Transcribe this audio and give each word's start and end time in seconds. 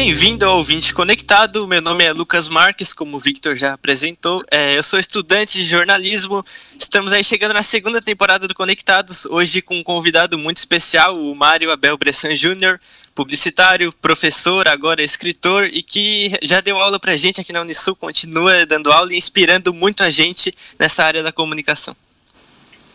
Bem-vindo 0.00 0.46
ao 0.46 0.58
Ouvinte 0.58 0.94
Conectado. 0.94 1.66
Meu 1.66 1.82
nome 1.82 2.04
é 2.04 2.12
Lucas 2.12 2.48
Marques, 2.48 2.94
como 2.94 3.16
o 3.16 3.20
Victor 3.20 3.56
já 3.56 3.72
apresentou. 3.72 4.44
É, 4.48 4.78
eu 4.78 4.82
sou 4.84 4.96
estudante 4.96 5.58
de 5.58 5.64
jornalismo. 5.64 6.44
Estamos 6.78 7.12
aí 7.12 7.24
chegando 7.24 7.52
na 7.52 7.64
segunda 7.64 8.00
temporada 8.00 8.46
do 8.46 8.54
Conectados, 8.54 9.26
hoje 9.26 9.60
com 9.60 9.76
um 9.76 9.82
convidado 9.82 10.38
muito 10.38 10.58
especial, 10.58 11.18
o 11.18 11.34
Mário 11.34 11.72
Abel 11.72 11.98
Bressan 11.98 12.36
Júnior, 12.36 12.78
publicitário, 13.12 13.92
professor, 14.00 14.68
agora 14.68 15.02
escritor 15.02 15.64
e 15.64 15.82
que 15.82 16.30
já 16.44 16.60
deu 16.60 16.78
aula 16.78 17.00
pra 17.00 17.16
gente 17.16 17.40
aqui 17.40 17.52
na 17.52 17.62
Unisul, 17.62 17.96
continua 17.96 18.64
dando 18.66 18.92
aula 18.92 19.12
e 19.12 19.16
inspirando 19.16 19.74
muito 19.74 20.04
a 20.04 20.10
gente 20.10 20.52
nessa 20.78 21.02
área 21.02 21.24
da 21.24 21.32
comunicação. 21.32 21.96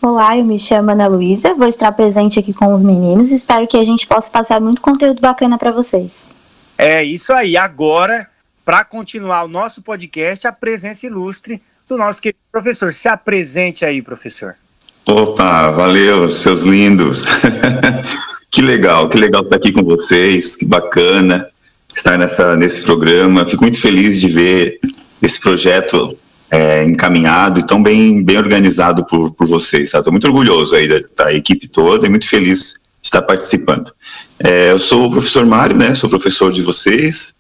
Olá, 0.02 0.38
eu 0.38 0.46
me 0.46 0.58
chamo 0.58 0.92
Ana 0.92 1.08
Luísa, 1.08 1.54
vou 1.54 1.68
estar 1.68 1.92
presente 1.92 2.40
aqui 2.40 2.54
com 2.54 2.74
os 2.74 2.82
meninos 2.82 3.30
espero 3.30 3.68
que 3.68 3.76
a 3.76 3.84
gente 3.84 4.08
possa 4.08 4.32
passar 4.32 4.62
muito 4.62 4.80
conteúdo 4.80 5.20
bacana 5.20 5.58
para 5.58 5.72
vocês. 5.72 6.33
É 6.78 7.04
isso 7.04 7.34
aí. 7.34 7.56
Agora, 7.56 8.28
para 8.66 8.84
continuar 8.84 9.44
o 9.44 9.48
nosso 9.48 9.82
podcast, 9.82 10.48
a 10.48 10.52
presença 10.52 11.06
ilustre 11.06 11.62
do 11.88 11.98
nosso 11.98 12.22
querido 12.22 12.40
professor. 12.52 12.94
Se 12.94 13.08
apresente 13.08 13.86
aí, 13.86 14.02
professor. 14.02 14.56
Opa, 15.06 15.72
valeu, 15.72 16.30
seus 16.30 16.62
lindos. 16.62 17.26
que 18.50 18.62
legal, 18.62 19.10
que 19.10 19.18
legal 19.18 19.44
estar 19.44 19.58
aqui 19.58 19.72
com 19.72 19.84
vocês, 19.84 20.56
que 20.56 20.66
bacana 20.66 21.48
estar 21.94 22.18
nessa, 22.18 22.56
nesse 22.56 22.82
programa. 22.84 23.46
Fico 23.46 23.64
muito 23.64 23.80
feliz 23.80 24.20
de 24.20 24.28
ver 24.28 24.80
esse 25.22 25.40
projeto 25.40 26.18
é, 26.50 26.84
encaminhado 26.86 27.60
e 27.60 27.66
tão 27.66 27.82
bem, 27.82 28.24
bem 28.24 28.38
organizado 28.38 29.06
por, 29.06 29.34
por 29.34 29.48
vocês. 29.48 29.94
Estou 29.94 30.12
muito 30.12 30.28
orgulhoso 30.28 30.76
aí 30.76 30.88
da, 30.88 31.02
da 31.16 31.34
equipe 31.34 31.68
toda 31.68 32.08
e 32.08 32.10
muito 32.10 32.28
feliz 32.28 32.76
está 33.04 33.22
participando. 33.22 33.94
É, 34.40 34.72
eu 34.72 34.80
sou 34.80 35.08
o 35.08 35.12
professor 35.12 35.46
Mário, 35.46 35.76
né? 35.76 35.94
Sou 35.94 36.10
professor 36.10 36.52
de 36.52 36.62
vocês, 36.62 37.36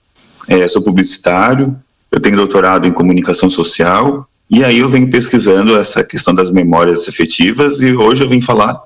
é, 0.47 0.67
sou 0.67 0.81
publicitário, 0.81 1.79
eu 2.11 2.19
tenho 2.19 2.35
doutorado 2.35 2.85
em 2.85 2.91
comunicação 2.91 3.49
social 3.49 4.27
e 4.49 4.63
aí 4.63 4.79
eu 4.79 4.89
venho 4.89 5.09
pesquisando 5.09 5.77
essa 5.77 6.03
questão 6.03 6.35
das 6.35 6.51
memórias 6.51 7.07
afetivas 7.07 7.81
e 7.81 7.93
hoje 7.93 8.23
eu 8.23 8.29
vim 8.29 8.41
falar 8.41 8.79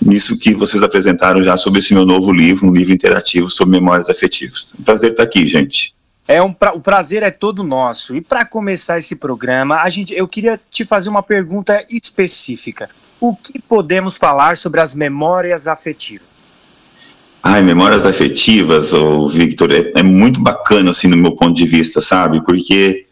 nisso 0.00 0.36
que 0.36 0.52
vocês 0.52 0.82
apresentaram 0.82 1.42
já 1.42 1.56
sobre 1.56 1.78
esse 1.78 1.94
meu 1.94 2.04
novo 2.04 2.32
livro, 2.32 2.68
um 2.68 2.72
livro 2.72 2.92
interativo 2.92 3.48
sobre 3.48 3.80
memórias 3.80 4.10
afetivas. 4.10 4.76
Prazer 4.84 5.12
estar 5.12 5.22
aqui, 5.22 5.46
gente. 5.46 5.94
É 6.28 6.40
um 6.42 6.52
pra... 6.52 6.72
o 6.72 6.80
prazer 6.80 7.22
é 7.22 7.30
todo 7.30 7.64
nosso. 7.64 8.14
E 8.14 8.20
para 8.20 8.44
começar 8.44 8.98
esse 8.98 9.16
programa, 9.16 9.76
a 9.76 9.88
gente, 9.88 10.14
eu 10.14 10.28
queria 10.28 10.60
te 10.70 10.84
fazer 10.84 11.08
uma 11.08 11.22
pergunta 11.22 11.84
específica 11.90 12.88
o 13.22 13.36
que 13.36 13.62
podemos 13.62 14.16
falar 14.16 14.56
sobre 14.56 14.80
as 14.80 14.96
memórias 14.96 15.68
afetivas? 15.68 16.26
Ai, 17.40 17.62
memórias 17.62 18.04
afetivas, 18.04 18.92
oh, 18.92 19.28
Victor, 19.28 19.72
é, 19.72 19.92
é, 19.94 20.02
muito 20.02 20.40
bacana, 20.42 20.90
assim, 20.90 21.06
no 21.06 21.16
meu 21.16 21.36
ponto 21.36 21.54
de 21.54 21.64
vista, 21.64 22.00
sabe? 22.00 22.42
Porque, 22.44 23.06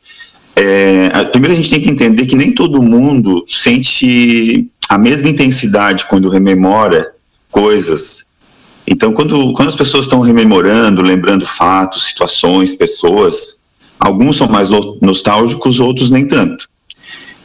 é, 0.56 1.25
primeiro 1.27 1.55
a 1.55 1.56
gente 1.56 1.70
tem 1.70 1.81
que 1.81 1.88
entender 1.88 2.27
que 2.27 2.34
nem 2.34 2.53
todo 2.53 2.83
mundo 2.83 3.44
sente 3.47 4.69
a 4.88 4.98
mesma 4.98 5.28
intensidade 5.28 6.06
quando 6.06 6.28
rememora 6.28 7.12
coisas. 7.48 8.27
Então, 8.88 9.12
quando, 9.12 9.53
quando 9.53 9.69
as 9.69 9.77
pessoas 9.77 10.06
estão 10.06 10.20
rememorando, 10.20 11.03
lembrando 11.03 11.47
fatos, 11.47 12.06
situações, 12.06 12.75
pessoas, 12.75 13.61
alguns 13.98 14.36
são 14.36 14.48
mais 14.48 14.70
nostálgicos, 15.00 15.78
outros 15.78 16.11
nem 16.11 16.27
tanto. 16.27 16.69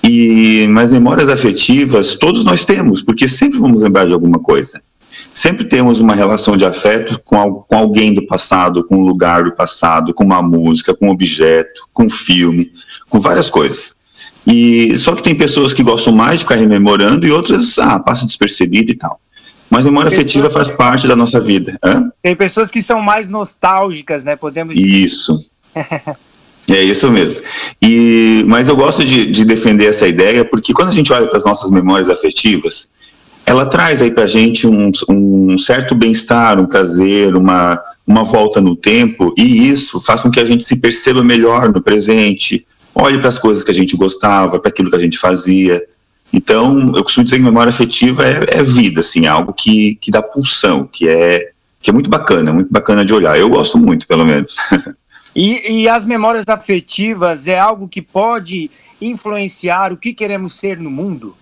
E 0.07 0.67
mas 0.67 0.91
memórias 0.91 1.29
afetivas 1.29 2.15
todos 2.15 2.45
nós 2.45 2.63
temos, 2.63 3.01
porque 3.01 3.27
sempre 3.27 3.57
vamos 3.57 3.81
lembrar 3.81 4.05
de 4.05 4.13
alguma 4.13 4.39
coisa. 4.39 4.81
Sempre 5.33 5.65
temos 5.65 5.99
uma 5.99 6.13
relação 6.13 6.55
de 6.55 6.63
afeto 6.63 7.19
com, 7.25 7.55
com 7.55 7.75
alguém 7.75 8.13
do 8.13 8.25
passado, 8.25 8.85
com 8.85 8.97
um 8.97 9.01
lugar 9.01 9.43
do 9.43 9.55
passado, 9.55 10.13
com 10.13 10.23
uma 10.23 10.41
música, 10.41 10.93
com 10.93 11.07
um 11.07 11.11
objeto, 11.11 11.87
com 11.91 12.03
um 12.03 12.09
filme, 12.09 12.71
com 13.09 13.19
várias 13.19 13.49
coisas. 13.49 13.95
E 14.45 14.95
só 14.97 15.15
que 15.15 15.23
tem 15.23 15.33
pessoas 15.33 15.73
que 15.73 15.81
gostam 15.81 16.13
mais 16.13 16.35
de 16.35 16.39
ficar 16.45 16.55
rememorando 16.55 17.25
e 17.25 17.31
outras, 17.31 17.79
ah, 17.79 17.99
passa 17.99 18.25
despercebido 18.25 18.91
e 18.91 18.95
tal. 18.95 19.19
Mas 19.69 19.85
memória 19.85 20.09
tem 20.11 20.19
afetiva 20.19 20.49
faz 20.49 20.69
parte 20.69 21.07
da 21.07 21.15
nossa 21.15 21.41
vida. 21.41 21.77
Hã? 21.83 22.11
Tem 22.21 22.35
pessoas 22.35 22.69
que 22.69 22.81
são 22.81 23.01
mais 23.01 23.27
nostálgicas, 23.27 24.23
né? 24.23 24.35
Podemos 24.35 24.75
dizer. 24.75 24.87
Isso. 24.87 25.33
É 26.67 26.83
isso 26.83 27.11
mesmo. 27.11 27.43
E, 27.81 28.43
mas 28.47 28.67
eu 28.67 28.75
gosto 28.75 29.05
de, 29.05 29.27
de 29.27 29.45
defender 29.45 29.85
essa 29.85 30.07
ideia 30.07 30.43
porque 30.43 30.73
quando 30.73 30.89
a 30.89 30.93
gente 30.93 31.13
olha 31.13 31.27
para 31.27 31.37
as 31.37 31.45
nossas 31.45 31.69
memórias 31.69 32.09
afetivas, 32.09 32.89
ela 33.45 33.65
traz 33.65 34.01
aí 34.01 34.09
para 34.09 34.23
a 34.23 34.27
gente 34.27 34.65
um, 34.65 34.91
um 35.07 35.57
certo 35.57 35.93
bem-estar, 35.93 36.59
um 36.59 36.65
prazer, 36.65 37.35
uma, 37.35 37.79
uma 38.05 38.23
volta 38.23 38.59
no 38.59 38.75
tempo, 38.75 39.33
e 39.37 39.69
isso 39.69 40.01
faz 40.01 40.21
com 40.21 40.31
que 40.31 40.39
a 40.39 40.45
gente 40.45 40.63
se 40.63 40.77
perceba 40.77 41.23
melhor 41.23 41.71
no 41.71 41.81
presente, 41.81 42.65
olhe 42.93 43.19
para 43.19 43.29
as 43.29 43.37
coisas 43.37 43.63
que 43.63 43.69
a 43.69 43.73
gente 43.73 43.95
gostava, 43.95 44.59
para 44.59 44.69
aquilo 44.69 44.89
que 44.89 44.95
a 44.95 44.99
gente 44.99 45.19
fazia. 45.19 45.83
Então, 46.33 46.93
eu 46.95 47.03
costumo 47.03 47.23
dizer 47.23 47.37
que 47.37 47.43
memória 47.43 47.69
afetiva 47.69 48.25
é, 48.25 48.59
é 48.59 48.63
vida, 48.63 49.01
assim, 49.01 49.25
é 49.25 49.29
algo 49.29 49.53
que, 49.53 49.95
que 50.01 50.09
dá 50.09 50.23
pulsão, 50.23 50.89
que 50.91 51.07
é, 51.07 51.51
que 51.79 51.91
é 51.91 51.93
muito 51.93 52.09
bacana, 52.09 52.51
muito 52.51 52.71
bacana 52.71 53.05
de 53.05 53.13
olhar. 53.13 53.37
Eu 53.37 53.49
gosto 53.49 53.77
muito, 53.77 54.07
pelo 54.07 54.25
menos. 54.25 54.55
E, 55.35 55.81
e 55.81 55.89
as 55.89 56.05
memórias 56.05 56.47
afetivas 56.47 57.47
é 57.47 57.59
algo 57.59 57.87
que 57.87 58.01
pode 58.01 58.71
influenciar 59.01 59.91
o 59.91 59.97
que 59.97 60.13
queremos 60.13 60.53
ser 60.53 60.79
no 60.79 60.89
mundo? 60.89 61.35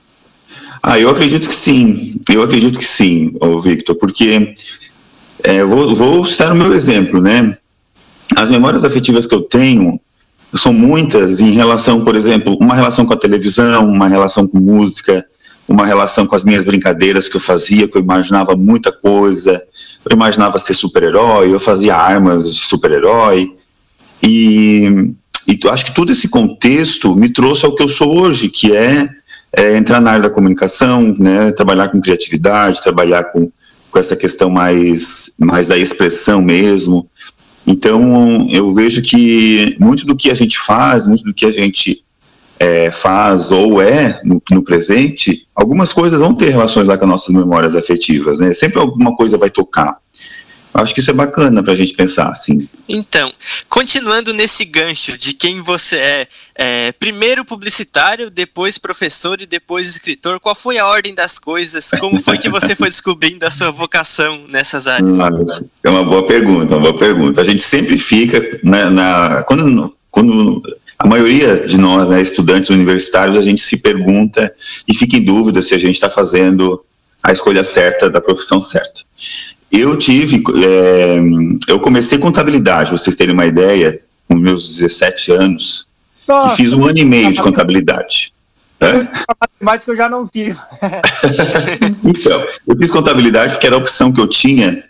Ah, 0.82 1.00
eu 1.00 1.10
acredito 1.10 1.48
que 1.48 1.56
sim. 1.56 2.20
Eu 2.30 2.42
acredito 2.42 2.80
que 2.80 2.86
sim, 2.86 3.34
Victor, 3.64 3.96
porque 3.96 4.56
é, 5.44 5.64
vou, 5.64 5.96
vou 5.96 6.26
citar 6.26 6.52
o 6.52 6.56
meu 6.56 6.74
exemplo, 6.74 7.22
né? 7.22 7.58
As 8.36 8.50
memórias 8.50 8.84
afetivas 8.84 9.28
que 9.28 9.36
eu 9.36 9.42
tenho 9.42 10.00
são 10.56 10.74
muitas 10.74 11.40
em 11.40 11.52
relação, 11.52 12.04
por 12.04 12.16
exemplo, 12.16 12.58
uma 12.60 12.76
relação 12.76 13.06
com 13.06 13.14
a 13.14 13.18
televisão, 13.18 13.90
uma 13.90 14.08
relação 14.08 14.48
com 14.48 14.60
música, 14.60 15.26
uma 15.68 15.86
relação 15.86 16.26
com 16.26 16.36
as 16.36 16.44
minhas 16.44 16.64
brincadeiras 16.64 17.28
que 17.28 17.38
eu 17.38 17.42
fazia, 17.42 17.88
que 17.88 17.98
eu 17.98 18.02
imaginava 18.02 18.56
muita 18.56 18.92
coisa. 18.92 19.64
Eu 20.10 20.16
imaginava 20.16 20.58
ser 20.58 20.74
super-herói, 20.74 21.54
eu 21.54 21.60
fazia 21.60 21.96
armas 21.96 22.56
de 22.56 22.62
super-herói. 22.62 23.56
E, 24.24 25.14
e 25.48 25.60
acho 25.70 25.86
que 25.86 25.94
todo 25.94 26.12
esse 26.12 26.30
contexto 26.30 27.16
me 27.16 27.28
trouxe 27.28 27.66
ao 27.66 27.76
que 27.76 27.84
eu 27.84 27.90
sou 27.90 28.22
hoje, 28.22 28.48
que 28.48 28.76
é, 28.76 29.10
é 29.52 29.78
entrar 29.78 30.00
na 30.00 30.12
área 30.12 30.24
da 30.24 30.30
comunicação, 30.30 31.14
né, 31.20 31.52
trabalhar 31.52 31.90
com 31.90 32.02
criatividade, 32.02 32.82
trabalhar 32.82 33.26
com, 33.26 33.52
com 33.92 34.00
essa 34.00 34.16
questão 34.16 34.50
mais, 34.50 35.32
mais 35.38 35.68
da 35.68 35.78
expressão 35.78 36.42
mesmo. 36.42 37.08
Então, 37.68 38.48
eu 38.50 38.74
vejo 38.74 39.02
que 39.02 39.76
muito 39.80 40.06
do 40.06 40.16
que 40.16 40.32
a 40.32 40.36
gente 40.36 40.58
faz, 40.58 41.06
muito 41.06 41.24
do 41.24 41.34
que 41.34 41.46
a 41.46 41.52
gente 41.52 42.04
é, 42.60 42.90
faz 42.92 43.52
ou 43.52 43.82
é 43.82 44.22
no, 44.24 44.42
no, 44.52 44.64
presente, 44.64 45.48
algumas 45.56 45.92
coisas 45.92 46.20
vão 46.20 46.34
ter 46.34 46.50
relações 46.50 46.88
lá 46.88 46.98
com 46.98 47.06
as 47.06 47.12
nossas 47.12 47.34
memórias 47.34 47.76
afetivas, 47.76 48.40
né? 48.40 48.54
Sempre 48.54 48.80
alguma 48.80 49.16
coisa 49.16 49.38
vai 49.38 49.50
tocar. 49.50 49.98
Acho 50.74 50.94
que 50.94 51.02
isso 51.02 51.12
é 51.12 51.14
bacana 51.14 51.62
para 51.62 51.74
a 51.74 51.76
gente 51.76 51.94
pensar, 51.94 52.30
assim. 52.30 52.68
Então, 52.90 53.32
continuando 53.70 54.34
nesse 54.34 54.66
gancho 54.66 55.18
de 55.18 55.34
quem 55.34 55.62
você 55.62 55.98
é, 55.98 56.28
é, 56.56 56.92
primeiro 56.94 57.46
publicitário, 57.46 58.32
depois 58.32 58.80
professor 58.80 59.40
e 59.40 59.46
depois 59.46 59.88
escritor, 59.88 60.40
qual 60.40 60.56
foi 60.56 60.80
a 60.80 60.88
ordem 60.88 61.14
das 61.14 61.38
coisas? 61.38 61.92
Como 62.00 62.20
foi 62.20 62.40
que 62.40 62.50
você 62.50 62.76
foi 62.76 62.90
descobrindo 62.90 63.46
a 63.46 63.52
sua 63.52 63.70
vocação 63.70 64.46
nessas 64.48 64.88
áreas? 64.88 65.20
É 65.84 65.90
uma 65.90 66.04
boa 66.04 66.26
pergunta, 66.26 66.76
uma 66.76 66.82
boa 66.82 66.98
pergunta. 66.98 67.42
A 67.42 67.44
gente 67.44 67.62
sempre 67.62 67.98
fica 67.98 68.60
na, 68.64 68.90
na 68.90 69.44
quando, 69.44 69.96
quando 70.10 70.64
a 70.98 71.08
maioria 71.08 71.68
de 71.68 71.78
nós, 71.78 72.10
né, 72.10 72.22
estudantes 72.22 72.70
universitários, 72.70 73.38
a 73.38 73.42
gente 73.42 73.62
se 73.62 73.78
pergunta 73.78 74.54
e 74.88 74.96
fica 74.96 75.18
em 75.18 75.24
dúvida 75.24 75.62
se 75.62 75.76
a 75.76 75.78
gente 75.78 75.96
está 75.96 76.10
fazendo 76.10 76.84
a 77.22 77.32
escolha 77.32 77.64
certa 77.64 78.10
da 78.10 78.20
profissão 78.20 78.60
certa. 78.60 79.02
Eu 79.76 79.98
tive, 79.98 80.44
é, 80.64 81.20
eu 81.68 81.80
comecei 81.80 82.20
contabilidade, 82.20 82.92
vocês 82.92 83.16
terem 83.16 83.34
uma 83.34 83.48
ideia, 83.48 84.00
com 84.28 84.36
meus 84.36 84.78
17 84.78 85.32
anos, 85.32 85.88
Nossa, 86.28 86.54
e 86.54 86.58
fiz 86.58 86.74
um 86.74 86.86
ano 86.86 87.00
e 87.00 87.04
meio 87.04 87.34
de 87.34 87.42
contabilidade. 87.42 88.32
Matemática 89.42 89.92
eu 89.92 89.96
já 89.96 90.08
não 90.08 90.24
sirvo. 90.26 90.62
então, 92.06 92.46
eu 92.68 92.78
fiz 92.78 92.92
contabilidade 92.92 93.54
porque 93.54 93.66
era 93.66 93.76
a 93.76 93.80
opção 93.80 94.12
que 94.12 94.22
eu 94.22 94.28
tinha 94.28 94.84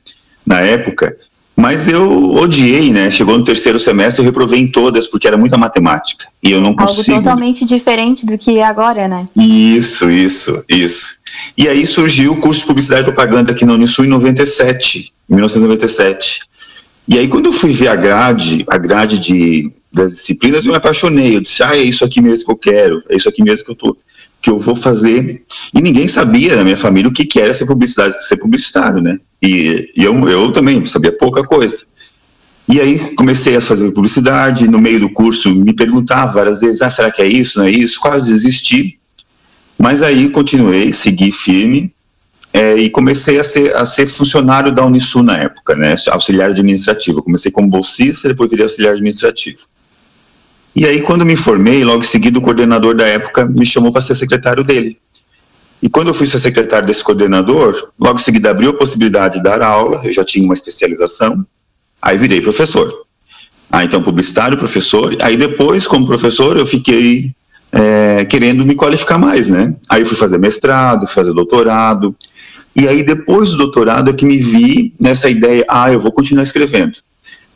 na 0.46 0.60
época, 0.60 1.16
mas 1.56 1.88
eu 1.88 2.34
odiei, 2.34 2.92
né? 2.92 3.12
Chegou 3.12 3.38
no 3.38 3.44
terceiro 3.44 3.80
semestre, 3.80 4.22
eu 4.22 4.26
reprovei 4.26 4.60
em 4.60 4.68
todas, 4.68 5.08
porque 5.08 5.28
era 5.28 5.38
muita 5.38 5.58
matemática. 5.58 6.28
E 6.42 6.52
eu 6.52 6.60
não 6.60 6.76
consigo. 6.76 7.12
Algo 7.12 7.24
totalmente 7.24 7.66
diferente 7.66 8.26
do 8.26 8.38
que 8.38 8.58
é 8.58 8.64
agora, 8.64 9.08
né? 9.08 9.28
Isso, 9.38 10.10
isso, 10.10 10.64
isso. 10.68 11.22
E 11.58 11.68
aí 11.68 11.86
surgiu 11.86 12.34
o 12.34 12.38
curso 12.38 12.62
de 12.62 12.68
Publicidade 12.68 13.02
e 13.02 13.06
Propaganda 13.06 13.52
aqui 13.52 13.66
na 13.66 13.74
Unisul 13.74 14.06
em 14.06 14.10
97, 14.10 15.12
1997. 15.30 16.42
E 17.08 17.20
aí 17.20 17.28
quando 17.28 17.46
eu 17.46 17.54
fui 17.54 17.72
ver 17.72 17.90
a 17.90 17.96
grade, 17.96 18.66
a 18.68 18.78
grade 18.78 19.20
de, 19.20 19.72
das 19.92 20.14
disciplinas, 20.14 20.66
eu 20.66 20.72
me 20.72 20.78
apaixonei. 20.78 21.36
Eu 21.36 21.42
disse, 21.42 21.62
ah, 21.62 21.78
é 21.78 21.82
isso 21.82 22.04
aqui 22.04 22.22
mesmo 22.22 22.46
que 22.46 22.52
eu 22.52 22.58
quero, 22.58 23.04
é 23.10 23.16
isso 23.16 23.30
aqui 23.30 23.44
mesmo 23.44 23.64
que 23.64 23.72
eu 23.72 23.76
tô 23.76 23.96
que 24.44 24.50
eu 24.50 24.60
vou 24.60 24.76
fazer. 24.76 25.42
E 25.74 25.82
ninguém 25.82 26.06
sabia 26.06 26.58
na 26.58 26.64
minha 26.66 26.76
família 26.76 27.10
o 27.10 27.14
que, 27.14 27.26
que 27.26 27.40
era 27.40 27.54
ser 27.54 27.66
publicidade, 27.66 28.28
ser 28.28 28.36
publicitário, 28.36 29.02
né? 29.02 29.18
E, 29.42 29.90
e 29.96 30.04
eu, 30.04 30.14
eu 30.28 30.52
também 30.52 30.86
sabia 30.86 31.18
pouca 31.18 31.44
coisa. 31.44 31.86
E 32.68 32.80
aí 32.80 33.16
comecei 33.16 33.56
a 33.56 33.62
fazer 33.62 33.90
publicidade, 33.92 34.68
no 34.68 34.80
meio 34.80 35.00
do 35.00 35.10
curso 35.10 35.50
me 35.54 35.74
perguntava 35.74 36.34
várias 36.34 36.60
vezes, 36.60 36.82
ah, 36.82 36.90
será 36.90 37.10
que 37.10 37.22
é 37.22 37.28
isso, 37.28 37.60
não 37.60 37.66
é 37.66 37.72
isso? 37.72 38.00
Quase 38.00 38.32
desisti, 38.32 39.00
mas 39.78 40.02
aí 40.02 40.30
continuei, 40.30 40.94
segui 40.94 41.32
firme, 41.32 41.94
é, 42.54 42.76
e 42.76 42.90
comecei 42.90 43.40
a 43.40 43.44
ser, 43.44 43.76
a 43.76 43.86
ser 43.86 44.06
funcionário 44.06 44.72
da 44.72 44.86
Unisul 44.86 45.24
na 45.24 45.38
época, 45.38 45.76
né, 45.76 45.96
auxiliar 46.10 46.52
administrativo. 46.52 47.24
comecei 47.24 47.52
como 47.52 47.68
bolsista, 47.68 48.30
depois 48.30 48.50
virei 48.50 48.64
auxiliar 48.64 48.94
administrativo. 48.94 49.68
E 50.76 50.86
aí, 50.86 51.02
quando 51.02 51.26
me 51.26 51.36
formei, 51.36 51.84
logo 51.84 52.00
em 52.00 52.08
seguida, 52.08 52.40
o 52.40 52.42
coordenador 52.42 52.96
da 52.96 53.06
época 53.06 53.46
me 53.46 53.66
chamou 53.66 53.92
para 53.92 54.02
ser 54.02 54.16
secretário 54.16 54.64
dele. 54.64 54.98
E 55.82 55.90
quando 55.90 56.08
eu 56.08 56.14
fui 56.14 56.26
ser 56.26 56.40
secretário 56.40 56.88
desse 56.88 57.04
coordenador, 57.04 57.92
logo 58.00 58.18
em 58.18 58.22
seguida 58.22 58.50
abriu 58.50 58.72
a 58.72 58.74
possibilidade 58.74 59.36
de 59.36 59.44
dar 59.44 59.62
aula, 59.62 60.02
eu 60.04 60.14
já 60.14 60.24
tinha 60.24 60.46
uma 60.46 60.54
especialização, 60.54 61.46
aí 62.02 62.18
virei 62.18 62.42
professor. 62.42 63.06
Aí 63.70 63.86
então, 63.86 64.02
publicitário, 64.02 64.58
professor, 64.58 65.16
aí 65.22 65.36
depois, 65.36 65.86
como 65.86 66.08
professor, 66.08 66.58
eu 66.58 66.66
fiquei 66.66 67.36
é, 67.72 68.24
querendo 68.26 68.66
me 68.66 68.76
qualificar 68.76 69.18
mais, 69.18 69.50
né? 69.50 69.76
Aí 69.90 70.06
fui 70.06 70.16
fazer 70.16 70.38
mestrado, 70.38 71.06
fazer 71.06 71.34
doutorado, 71.34 72.16
e 72.76 72.88
aí 72.88 73.04
depois 73.04 73.52
do 73.52 73.58
doutorado 73.58 74.10
é 74.10 74.14
que 74.14 74.26
me 74.26 74.38
vi 74.38 74.94
nessa 75.00 75.30
ideia, 75.30 75.66
ah, 75.70 75.92
eu 75.92 76.00
vou 76.00 76.12
continuar 76.12 76.44
escrevendo. 76.44 76.94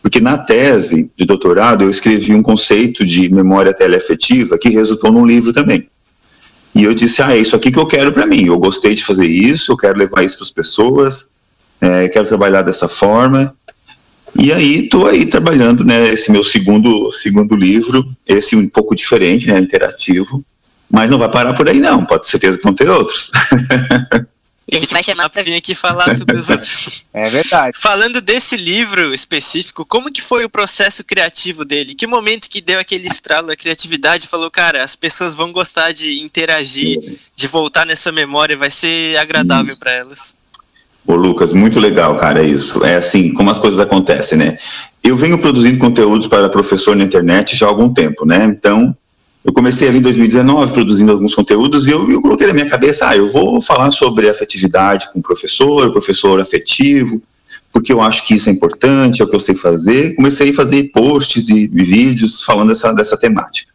Porque 0.01 0.21
na 0.21 0.37
tese 0.37 1.11
de 1.15 1.25
doutorado 1.25 1.83
eu 1.83 1.89
escrevi 1.89 2.33
um 2.33 2.43
conceito 2.43 3.05
de 3.05 3.31
memória 3.33 3.73
teleafetiva 3.73 4.57
que 4.57 4.69
resultou 4.69 5.11
num 5.11 5.25
livro 5.25 5.51
também. 5.51 5.89
E 6.73 6.83
eu 6.83 6.93
disse, 6.93 7.21
ah, 7.21 7.35
é 7.35 7.39
isso 7.39 7.55
aqui 7.55 7.71
que 7.71 7.79
eu 7.79 7.87
quero 7.87 8.13
para 8.13 8.25
mim. 8.25 8.45
Eu 8.45 8.59
gostei 8.59 8.93
de 8.93 9.03
fazer 9.03 9.27
isso, 9.27 9.71
eu 9.71 9.77
quero 9.77 9.97
levar 9.97 10.23
isso 10.23 10.37
para 10.37 10.45
as 10.45 10.51
pessoas, 10.51 11.29
é, 11.81 12.07
quero 12.07 12.27
trabalhar 12.27 12.61
dessa 12.61 12.87
forma. 12.87 13.53
E 14.35 14.53
aí 14.53 14.83
estou 14.83 15.07
aí 15.07 15.25
trabalhando, 15.25 15.83
né, 15.83 16.09
esse 16.09 16.31
meu 16.31 16.43
segundo 16.43 17.11
segundo 17.11 17.55
livro, 17.55 18.05
esse 18.25 18.55
um 18.55 18.69
pouco 18.69 18.95
diferente, 18.95 19.47
né, 19.47 19.59
interativo, 19.59 20.45
mas 20.89 21.09
não 21.09 21.17
vai 21.17 21.31
parar 21.31 21.53
por 21.53 21.67
aí 21.67 21.79
não, 21.79 22.05
pode 22.05 22.23
ter 22.23 22.29
certeza 22.29 22.57
que 22.57 22.63
vão 22.63 22.73
ter 22.73 22.89
outros. 22.89 23.31
E 24.69 24.75
a 24.75 24.79
gente 24.79 24.91
vai 24.91 25.01
chamar 25.01 25.29
para 25.29 25.41
vir 25.43 25.55
aqui 25.55 25.73
falar 25.73 26.13
sobre 26.13 26.35
os 26.35 26.49
outros. 26.49 27.05
É 27.17 27.29
verdade. 27.29 27.75
Falando 27.75 28.21
desse 28.21 28.55
livro 28.55 29.11
específico, 29.11 29.83
como 29.83 30.11
que 30.11 30.21
foi 30.21 30.45
o 30.45 30.49
processo 30.49 31.03
criativo 31.03 31.65
dele? 31.65 31.95
Que 31.95 32.05
momento 32.05 32.47
que 32.47 32.61
deu 32.61 32.79
aquele 32.79 33.07
estralo, 33.07 33.49
a 33.49 33.55
criatividade, 33.55 34.27
falou, 34.27 34.51
cara, 34.51 34.83
as 34.83 34.95
pessoas 34.95 35.33
vão 35.33 35.51
gostar 35.51 35.93
de 35.93 36.19
interagir, 36.19 37.17
de 37.33 37.47
voltar 37.47 37.87
nessa 37.87 38.11
memória, 38.11 38.55
vai 38.55 38.69
ser 38.69 39.17
agradável 39.17 39.75
para 39.79 39.93
elas. 39.93 40.35
Ô 41.07 41.15
Lucas, 41.15 41.53
muito 41.53 41.79
legal, 41.79 42.15
cara, 42.17 42.43
isso. 42.43 42.85
É 42.85 42.97
assim, 42.97 43.33
como 43.33 43.49
as 43.49 43.57
coisas 43.57 43.79
acontecem, 43.79 44.37
né? 44.37 44.59
Eu 45.03 45.17
venho 45.17 45.39
produzindo 45.39 45.79
conteúdos 45.79 46.27
para 46.27 46.49
professor 46.49 46.95
na 46.95 47.03
internet 47.03 47.55
já 47.55 47.65
há 47.65 47.69
algum 47.69 47.91
tempo, 47.91 48.25
né? 48.25 48.45
Então, 48.45 48.95
eu 49.47 49.53
comecei 49.53 49.87
ali 49.87 49.99
em 49.99 50.01
2019 50.01 50.73
produzindo 50.73 51.09
alguns 51.09 51.33
conteúdos 51.33 51.87
e 51.87 51.91
eu, 51.91 52.11
eu 52.11 52.21
coloquei 52.21 52.45
na 52.47 52.53
minha 52.53 52.67
cabeça, 52.67 53.07
ah, 53.07 53.15
eu 53.15 53.31
vou 53.31 53.61
falar 53.61 53.89
sobre 53.91 54.29
afetividade 54.29 55.09
com 55.13 55.19
o 55.19 55.21
professor, 55.21 55.89
professor 55.89 56.41
afetivo, 56.41 57.23
porque 57.71 57.93
eu 57.93 58.01
acho 58.01 58.27
que 58.27 58.33
isso 58.33 58.49
é 58.49 58.51
importante, 58.51 59.21
é 59.21 59.25
o 59.25 59.27
que 59.27 59.35
eu 59.35 59.39
sei 59.39 59.55
fazer. 59.55 60.15
Comecei 60.15 60.49
a 60.49 60.53
fazer 60.53 60.91
posts 60.91 61.47
e, 61.47 61.65
vídeos 61.65 62.43
falando 62.43 62.67
dessa, 62.69 62.91
dessa 62.91 63.15
temática. 63.15 63.71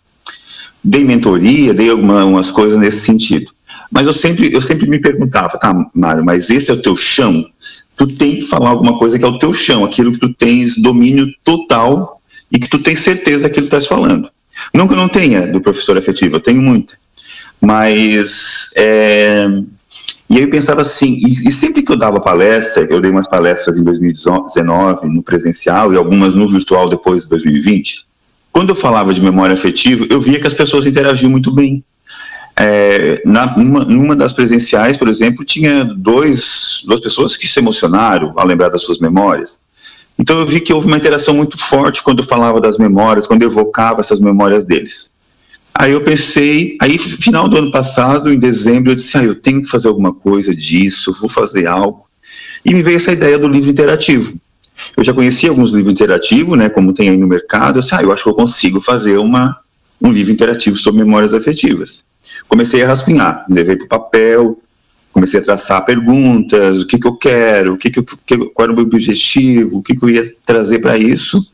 Dei 0.85 1.05
mentoria, 1.05 1.73
dei 1.73 1.89
algumas 1.89 2.51
coisas 2.51 2.79
nesse 2.79 3.01
sentido. 3.01 3.51
Mas 3.91 4.07
eu 4.07 4.13
sempre, 4.13 4.53
eu 4.53 4.61
sempre 4.61 4.87
me 4.87 5.01
perguntava, 5.01 5.59
tá, 5.59 5.75
Mário, 5.95 6.23
mas 6.23 6.51
esse 6.51 6.71
é 6.71 6.75
o 6.75 6.83
teu 6.83 6.95
chão? 6.95 7.47
Tu 7.97 8.07
tem 8.09 8.41
que 8.41 8.47
falar 8.47 8.69
alguma 8.69 8.99
coisa 8.99 9.19
que 9.19 9.25
é 9.25 9.29
o 9.29 9.39
teu 9.39 9.55
chão, 9.55 9.87
aquilo 9.87 10.13
que 10.13 10.19
tu 10.19 10.35
tens 10.35 10.77
domínio 10.77 11.29
total 11.43 12.21
e 12.51 12.59
que 12.59 12.69
tu 12.69 12.79
tens 12.79 13.01
certeza 13.01 13.45
daquilo 13.45 13.65
que 13.65 13.71
tu 13.71 13.77
estás 13.77 13.87
falando. 13.87 14.29
Não 14.73 14.87
que 14.87 14.95
eu 14.95 14.99
não 14.99 15.09
tenha 15.09 15.47
do 15.47 15.61
professor 15.61 15.97
afetivo, 15.97 16.37
eu 16.37 16.41
tenho 16.41 16.63
muita. 16.63 16.97
Mas. 17.61 18.71
É, 18.77 19.47
e 20.29 20.39
aí 20.39 20.45
eu 20.45 20.51
pensava 20.51 20.81
assim, 20.81 21.21
e, 21.23 21.49
e, 21.49 21.53
sempre 21.53 21.83
que 21.83 21.93
eu 21.93 21.97
dava 21.97 22.19
palestra, 22.19 22.87
eu 22.89 23.03
dei 23.03 23.11
umas 23.11 23.29
palestras 23.29 23.77
em 23.77 23.85
2019 23.85 25.07
no 25.09 25.23
presencial 25.23 25.93
e 25.93 25.97
algumas 25.97 26.35
no 26.35 26.49
virtual 26.49 26.89
depois 26.89 27.25
de 27.25 27.29
2020. 27.29 28.07
Quando 28.51 28.71
eu 28.71 28.75
falava 28.75 29.13
de 29.13 29.21
memória 29.21 29.53
afetiva, 29.53 30.07
eu 30.09 30.21
via 30.23 30.41
que 30.41 30.47
as 30.47 30.55
pessoas 30.55 30.87
interagiam 30.87 31.31
muito 31.31 31.53
bem. 31.53 31.85
É, 32.57 33.21
na, 33.27 33.57
numa, 33.59 33.85
numa, 33.85 34.17
das 34.17 34.33
presenciais, 34.33 34.97
por 34.97 35.09
exemplo, 35.09 35.45
tinha 35.45 35.85
dois, 35.85 36.83
duas 36.87 37.01
pessoas 37.01 37.37
que 37.37 37.47
se 37.47 37.59
emocionaram 37.59 38.33
ao 38.37 38.47
lembrar 38.47 38.69
das 38.71 38.83
suas 38.83 38.99
memórias. 38.99 39.61
Então 40.19 40.39
eu 40.39 40.47
vi 40.47 40.61
que 40.61 40.73
houve 40.73 40.87
uma 40.87 40.97
interação 40.97 41.35
muito 41.35 41.59
forte 41.59 42.03
quando 42.03 42.23
eu 42.23 42.29
falava 42.29 42.61
das 42.61 42.79
memórias, 42.79 43.27
quando 43.27 43.43
eu 43.43 43.49
evocava 43.49 44.01
essas 44.01 44.21
memórias 44.21 44.65
deles. 44.65 45.11
Aí 45.75 45.93
eu 45.93 46.03
pensei, 46.03 46.77
aí 46.81 46.99
final 46.99 47.49
do 47.49 47.57
ano 47.57 47.71
passado, 47.71 48.33
em 48.33 48.39
dezembro, 48.39 48.91
eu 48.91 48.95
disse, 48.95 49.17
ah, 49.17 49.25
eu 49.25 49.35
tenho 49.35 49.63
que 49.63 49.69
fazer 49.69 49.89
alguma 49.89 50.13
coisa 50.13 50.55
disso, 50.55 51.17
vou 51.19 51.31
fazer 51.31 51.67
algo. 51.67 52.07
E 52.65 52.75
me 52.75 52.83
veio 52.83 52.97
essa 52.97 53.11
ideia 53.11 53.39
do 53.39 53.49
livro 53.49 53.71
interativo. 53.71 54.35
Eu 54.97 55.03
já 55.03 55.15
conhecia 55.15 55.49
alguns 55.49 55.71
livros 55.71 55.93
interativos, 55.93 56.59
né, 56.59 56.69
como 56.69 56.93
tem 56.93 57.09
aí 57.09 57.17
no 57.17 57.27
mercado, 57.27 57.79
eu 57.79 57.83
disse, 57.83 57.95
ah, 57.95 58.03
eu 58.03 58.13
acho 58.13 58.23
que 58.23 58.29
eu 58.29 58.35
consigo 58.35 58.81
fazer 58.81 59.17
uma, 59.17 59.59
um 60.01 60.13
livro 60.13 60.33
interativo 60.33 60.77
sobre 60.77 61.03
memórias 61.03 61.33
afetivas. 61.33 62.05
Comecei 62.49 62.83
a 62.83 62.87
rascunhar, 62.87 63.45
levei 63.49 63.77
para 63.77 63.87
o 63.87 63.89
papel, 63.89 64.62
comecei 65.13 65.39
a 65.39 65.43
traçar 65.43 65.85
perguntas, 65.85 66.83
o 66.83 66.87
que, 66.87 66.99
que 66.99 67.07
eu 67.07 67.15
quero, 67.15 67.75
o 67.75 67.79
que, 67.79 67.91
que, 67.91 68.01
eu, 68.01 68.51
qual 68.51 68.65
era 68.65 68.73
o 68.73 68.75
meu 68.75 68.85
objetivo, 68.85 69.79
o 69.79 69.83
que, 69.83 69.95
que 69.95 70.05
eu 70.05 70.11
ia 70.11 70.35
trazer 70.45 70.79
para 70.79 70.97
isso. 70.97 71.47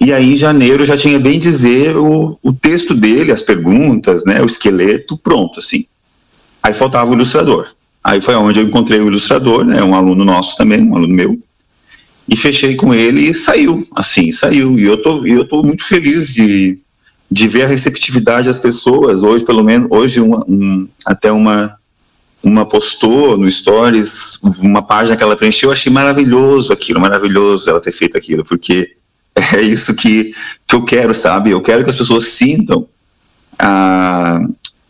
E 0.00 0.12
aí, 0.12 0.32
em 0.32 0.36
janeiro, 0.36 0.82
eu 0.82 0.86
já 0.86 0.96
tinha 0.96 1.20
bem 1.20 1.38
dizer 1.38 1.96
o, 1.96 2.38
o 2.42 2.52
texto 2.52 2.94
dele, 2.94 3.30
as 3.30 3.42
perguntas, 3.42 4.24
né, 4.24 4.40
o 4.42 4.46
esqueleto, 4.46 5.16
pronto, 5.16 5.60
assim. 5.60 5.84
Aí 6.62 6.72
faltava 6.72 7.10
o 7.10 7.14
ilustrador. 7.14 7.68
Aí 8.02 8.20
foi 8.20 8.34
onde 8.34 8.58
eu 8.58 8.64
encontrei 8.64 9.00
o 9.00 9.06
ilustrador, 9.06 9.64
né, 9.64 9.82
um 9.82 9.94
aluno 9.94 10.24
nosso 10.24 10.56
também, 10.56 10.82
um 10.82 10.96
aluno 10.96 11.14
meu, 11.14 11.38
e 12.28 12.36
fechei 12.36 12.74
com 12.74 12.94
ele 12.94 13.28
e 13.30 13.34
saiu, 13.34 13.86
assim, 13.94 14.32
saiu. 14.32 14.78
E 14.78 14.84
eu 14.84 15.00
tô, 15.00 15.26
eu 15.26 15.46
tô 15.46 15.62
muito 15.62 15.84
feliz 15.84 16.32
de, 16.32 16.78
de 17.30 17.46
ver 17.46 17.64
a 17.64 17.68
receptividade 17.68 18.46
das 18.46 18.58
pessoas. 18.58 19.22
Hoje, 19.22 19.44
pelo 19.44 19.62
menos, 19.62 19.88
hoje 19.90 20.20
uma, 20.20 20.44
um, 20.48 20.88
até 21.04 21.30
uma 21.30 21.76
uma 22.42 22.66
postou 22.66 23.36
no 23.36 23.50
Stories 23.50 24.40
uma 24.58 24.82
página 24.82 25.16
que 25.16 25.22
ela 25.22 25.36
preencheu, 25.36 25.68
eu 25.68 25.72
achei 25.72 25.92
maravilhoso 25.92 26.72
aquilo, 26.72 27.00
maravilhoso 27.00 27.70
ela 27.70 27.80
ter 27.80 27.92
feito 27.92 28.16
aquilo, 28.16 28.44
porque 28.44 28.96
é 29.34 29.60
isso 29.60 29.94
que, 29.94 30.34
que 30.66 30.74
eu 30.74 30.84
quero, 30.84 31.14
sabe? 31.14 31.50
Eu 31.50 31.60
quero 31.60 31.84
que 31.84 31.90
as 31.90 31.96
pessoas 31.96 32.24
sintam. 32.28 32.86
Ah, 33.58 34.40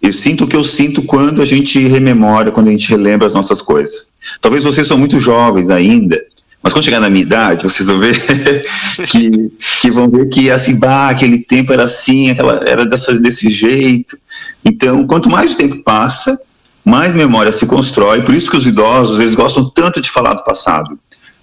eu 0.00 0.12
sinto 0.12 0.44
o 0.44 0.48
que 0.48 0.56
eu 0.56 0.64
sinto 0.64 1.02
quando 1.02 1.40
a 1.40 1.46
gente 1.46 1.78
rememora, 1.78 2.50
quando 2.50 2.68
a 2.68 2.72
gente 2.72 2.88
relembra 2.88 3.26
as 3.26 3.34
nossas 3.34 3.62
coisas. 3.62 4.12
Talvez 4.40 4.64
vocês 4.64 4.86
são 4.86 4.98
muito 4.98 5.20
jovens 5.20 5.70
ainda, 5.70 6.20
mas 6.60 6.72
quando 6.72 6.84
chegar 6.84 7.00
na 7.00 7.08
minha 7.08 7.22
idade, 7.22 7.62
vocês 7.62 7.88
vão 7.88 8.00
ver 8.00 8.14
que, 9.06 9.52
que 9.80 9.90
vão 9.90 10.08
ver 10.08 10.28
que 10.28 10.50
assim, 10.50 10.76
bah, 10.76 11.08
aquele 11.08 11.38
tempo 11.38 11.72
era 11.72 11.84
assim, 11.84 12.30
aquela, 12.30 12.64
era 12.66 12.84
dessa, 12.84 13.18
desse 13.18 13.48
jeito. 13.48 14.18
Então, 14.64 15.06
quanto 15.06 15.30
mais 15.30 15.54
o 15.54 15.56
tempo 15.56 15.82
passa, 15.82 16.36
mais 16.84 17.14
memória 17.14 17.52
se 17.52 17.66
constrói, 17.66 18.22
por 18.22 18.34
isso 18.34 18.50
que 18.50 18.56
os 18.56 18.66
idosos, 18.66 19.20
eles 19.20 19.34
gostam 19.34 19.68
tanto 19.70 20.00
de 20.00 20.10
falar 20.10 20.34
do 20.34 20.44
passado, 20.44 20.98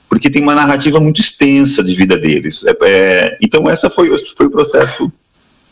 porque 0.09 0.29
tem 0.29 0.41
uma 0.41 0.55
narrativa 0.55 0.99
muito 0.99 1.21
extensa 1.21 1.83
de 1.83 1.95
vida 1.95 2.17
deles. 2.17 2.65
É, 2.65 2.75
é, 2.83 3.37
então, 3.41 3.69
essa 3.69 3.89
foi, 3.89 4.09
foi 4.35 4.47
o 4.47 4.51
processo 4.51 5.11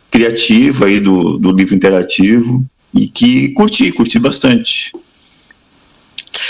criativo 0.10 0.86
aí 0.86 1.00
do, 1.00 1.38
do 1.38 1.52
livro 1.52 1.76
interativo, 1.76 2.66
e 2.94 3.08
que 3.08 3.50
curti, 3.50 3.92
curti 3.92 4.18
bastante. 4.20 4.94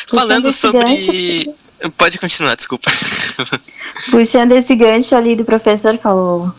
Falando 0.08 0.52
sobre... 0.52 1.50
Pode 1.96 2.20
continuar, 2.20 2.56
desculpa. 2.56 2.92
Puxando 4.10 4.54
esse 4.54 4.76
gancho 4.76 5.16
ali 5.16 5.36
do 5.36 5.46
professor 5.46 5.98
falou. 5.98 6.52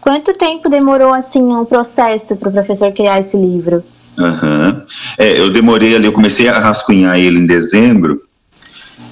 Quanto 0.00 0.34
tempo 0.34 0.68
demorou 0.68 1.14
assim 1.14 1.40
o 1.40 1.62
um 1.62 1.64
processo 1.64 2.36
para 2.36 2.48
o 2.48 2.52
professor 2.52 2.92
criar 2.92 3.20
esse 3.20 3.36
livro? 3.36 3.84
Uhum. 4.16 4.82
É, 5.18 5.40
eu 5.40 5.50
demorei 5.50 5.94
ali, 5.96 6.06
eu 6.06 6.12
comecei 6.12 6.48
a 6.48 6.58
rascunhar 6.58 7.18
ele 7.18 7.38
em 7.38 7.46
dezembro, 7.46 8.20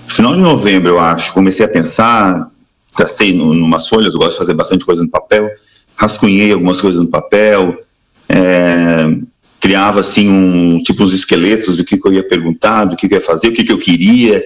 final 0.07 0.35
de 0.35 0.41
novembro, 0.41 0.91
eu 0.91 1.01
acho, 1.01 1.33
comecei 1.33 1.65
a 1.65 1.69
pensar, 1.69 2.49
tracei 2.97 3.35
no, 3.35 3.53
numas 3.55 3.89
folhas, 3.89 4.15
eu 4.15 4.21
gosto 4.21 4.33
de 4.33 4.39
fazer 4.39 4.55
bastante 4.55 4.85
coisa 4.85 5.03
no 5.03 5.11
papel, 5.11 5.51
rascunhei 5.97 6.53
algumas 6.53 6.81
coisas 6.81 7.01
no 7.01 7.09
papel, 7.09 7.83
é, 8.29 9.17
criava 9.61 10.01
assim 10.01 10.29
um 10.29 10.83
tipo 10.83 11.03
uns 11.03 11.13
esqueletos 11.13 11.77
do 11.77 11.85
que, 11.85 11.97
que, 11.97 12.09
eu 12.09 12.13
ia 12.13 12.29
perguntar, 12.29 12.85
do 12.85 12.97
que, 12.97 13.09
que 13.09 13.15
eu 13.15 13.19
ia 13.19 13.25
fazer, 13.25 13.49
o 13.49 13.53
que, 13.53 13.65
que 13.65 13.73
eu 13.73 13.79
queria. 13.79 14.45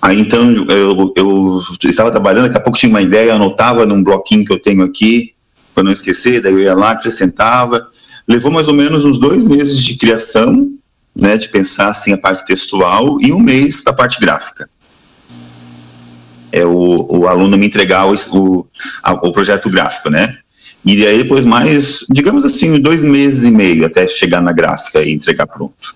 Aí 0.00 0.18
então 0.20 0.52
eu, 0.68 1.12
eu, 1.16 1.62
estava 1.84 2.10
trabalhando, 2.10 2.44
daqui 2.44 2.58
a 2.58 2.60
pouco 2.60 2.78
tinha 2.78 2.90
uma 2.90 3.02
ideia, 3.02 3.34
anotava 3.34 3.86
num 3.86 4.02
bloquinho 4.02 4.44
que 4.44 4.52
eu 4.52 4.58
tenho 4.58 4.82
aqui, 4.82 5.32
para 5.74 5.82
não 5.82 5.92
esquecer, 5.92 6.40
daí 6.40 6.52
eu 6.52 6.60
ia 6.60 6.74
lá, 6.74 6.90
acrescentava. 6.90 7.86
Levou 8.26 8.50
mais 8.50 8.68
ou 8.68 8.74
menos 8.74 9.04
uns 9.04 9.18
dois 9.18 9.46
meses 9.46 9.82
de 9.82 9.94
criação, 9.96 10.70
né, 11.14 11.36
de 11.36 11.48
pensar 11.48 11.88
assim 11.88 12.12
a 12.12 12.18
parte 12.18 12.44
textual 12.44 13.20
e 13.20 13.32
um 13.32 13.38
mês 13.38 13.82
da 13.82 13.92
parte 13.92 14.18
gráfica. 14.20 14.68
É 16.50 16.64
o, 16.64 17.06
o 17.10 17.28
aluno 17.28 17.56
me 17.56 17.66
entregar 17.66 18.06
o, 18.06 18.14
o, 18.32 18.66
o 19.22 19.32
projeto 19.32 19.68
gráfico, 19.68 20.08
né? 20.08 20.38
E 20.84 21.06
aí 21.06 21.18
depois 21.18 21.44
mais, 21.44 22.04
digamos 22.10 22.44
assim, 22.44 22.78
dois 22.78 23.02
meses 23.02 23.44
e 23.44 23.50
meio 23.50 23.86
até 23.86 24.06
chegar 24.06 24.42
na 24.42 24.52
gráfica 24.52 25.02
e 25.02 25.12
entregar 25.12 25.46
pronto. 25.46 25.94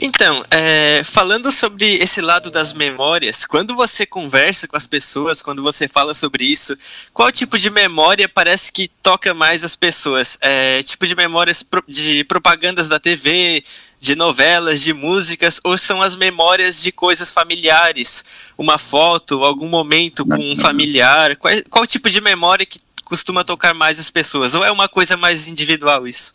Então, 0.00 0.44
é, 0.50 1.02
falando 1.04 1.52
sobre 1.52 1.96
esse 1.96 2.20
lado 2.20 2.50
das 2.50 2.72
memórias, 2.72 3.44
quando 3.44 3.76
você 3.76 4.04
conversa 4.04 4.66
com 4.66 4.76
as 4.76 4.86
pessoas, 4.86 5.40
quando 5.40 5.62
você 5.62 5.86
fala 5.86 6.14
sobre 6.14 6.44
isso, 6.44 6.76
qual 7.12 7.30
tipo 7.30 7.56
de 7.58 7.70
memória 7.70 8.28
parece 8.28 8.72
que 8.72 8.88
toca 9.02 9.32
mais 9.32 9.64
as 9.64 9.76
pessoas? 9.76 10.36
É, 10.40 10.82
tipo 10.82 11.06
de 11.06 11.14
memórias 11.14 11.64
de 11.86 12.24
propagandas 12.24 12.88
da 12.88 12.98
TV, 12.98 13.62
de 14.00 14.16
novelas, 14.16 14.82
de 14.82 14.92
músicas, 14.92 15.60
ou 15.62 15.78
são 15.78 16.02
as 16.02 16.16
memórias 16.16 16.82
de 16.82 16.90
coisas 16.90 17.32
familiares? 17.32 18.24
Uma 18.58 18.78
foto, 18.78 19.44
algum 19.44 19.68
momento 19.68 20.26
com 20.26 20.52
um 20.52 20.56
familiar? 20.56 21.36
Qual, 21.36 21.54
qual 21.70 21.86
tipo 21.86 22.10
de 22.10 22.20
memória 22.20 22.66
que 22.66 22.80
costuma 23.04 23.44
tocar 23.44 23.72
mais 23.74 24.00
as 24.00 24.10
pessoas? 24.10 24.54
Ou 24.54 24.64
é 24.64 24.72
uma 24.72 24.88
coisa 24.88 25.16
mais 25.16 25.46
individual 25.46 26.06
isso? 26.06 26.34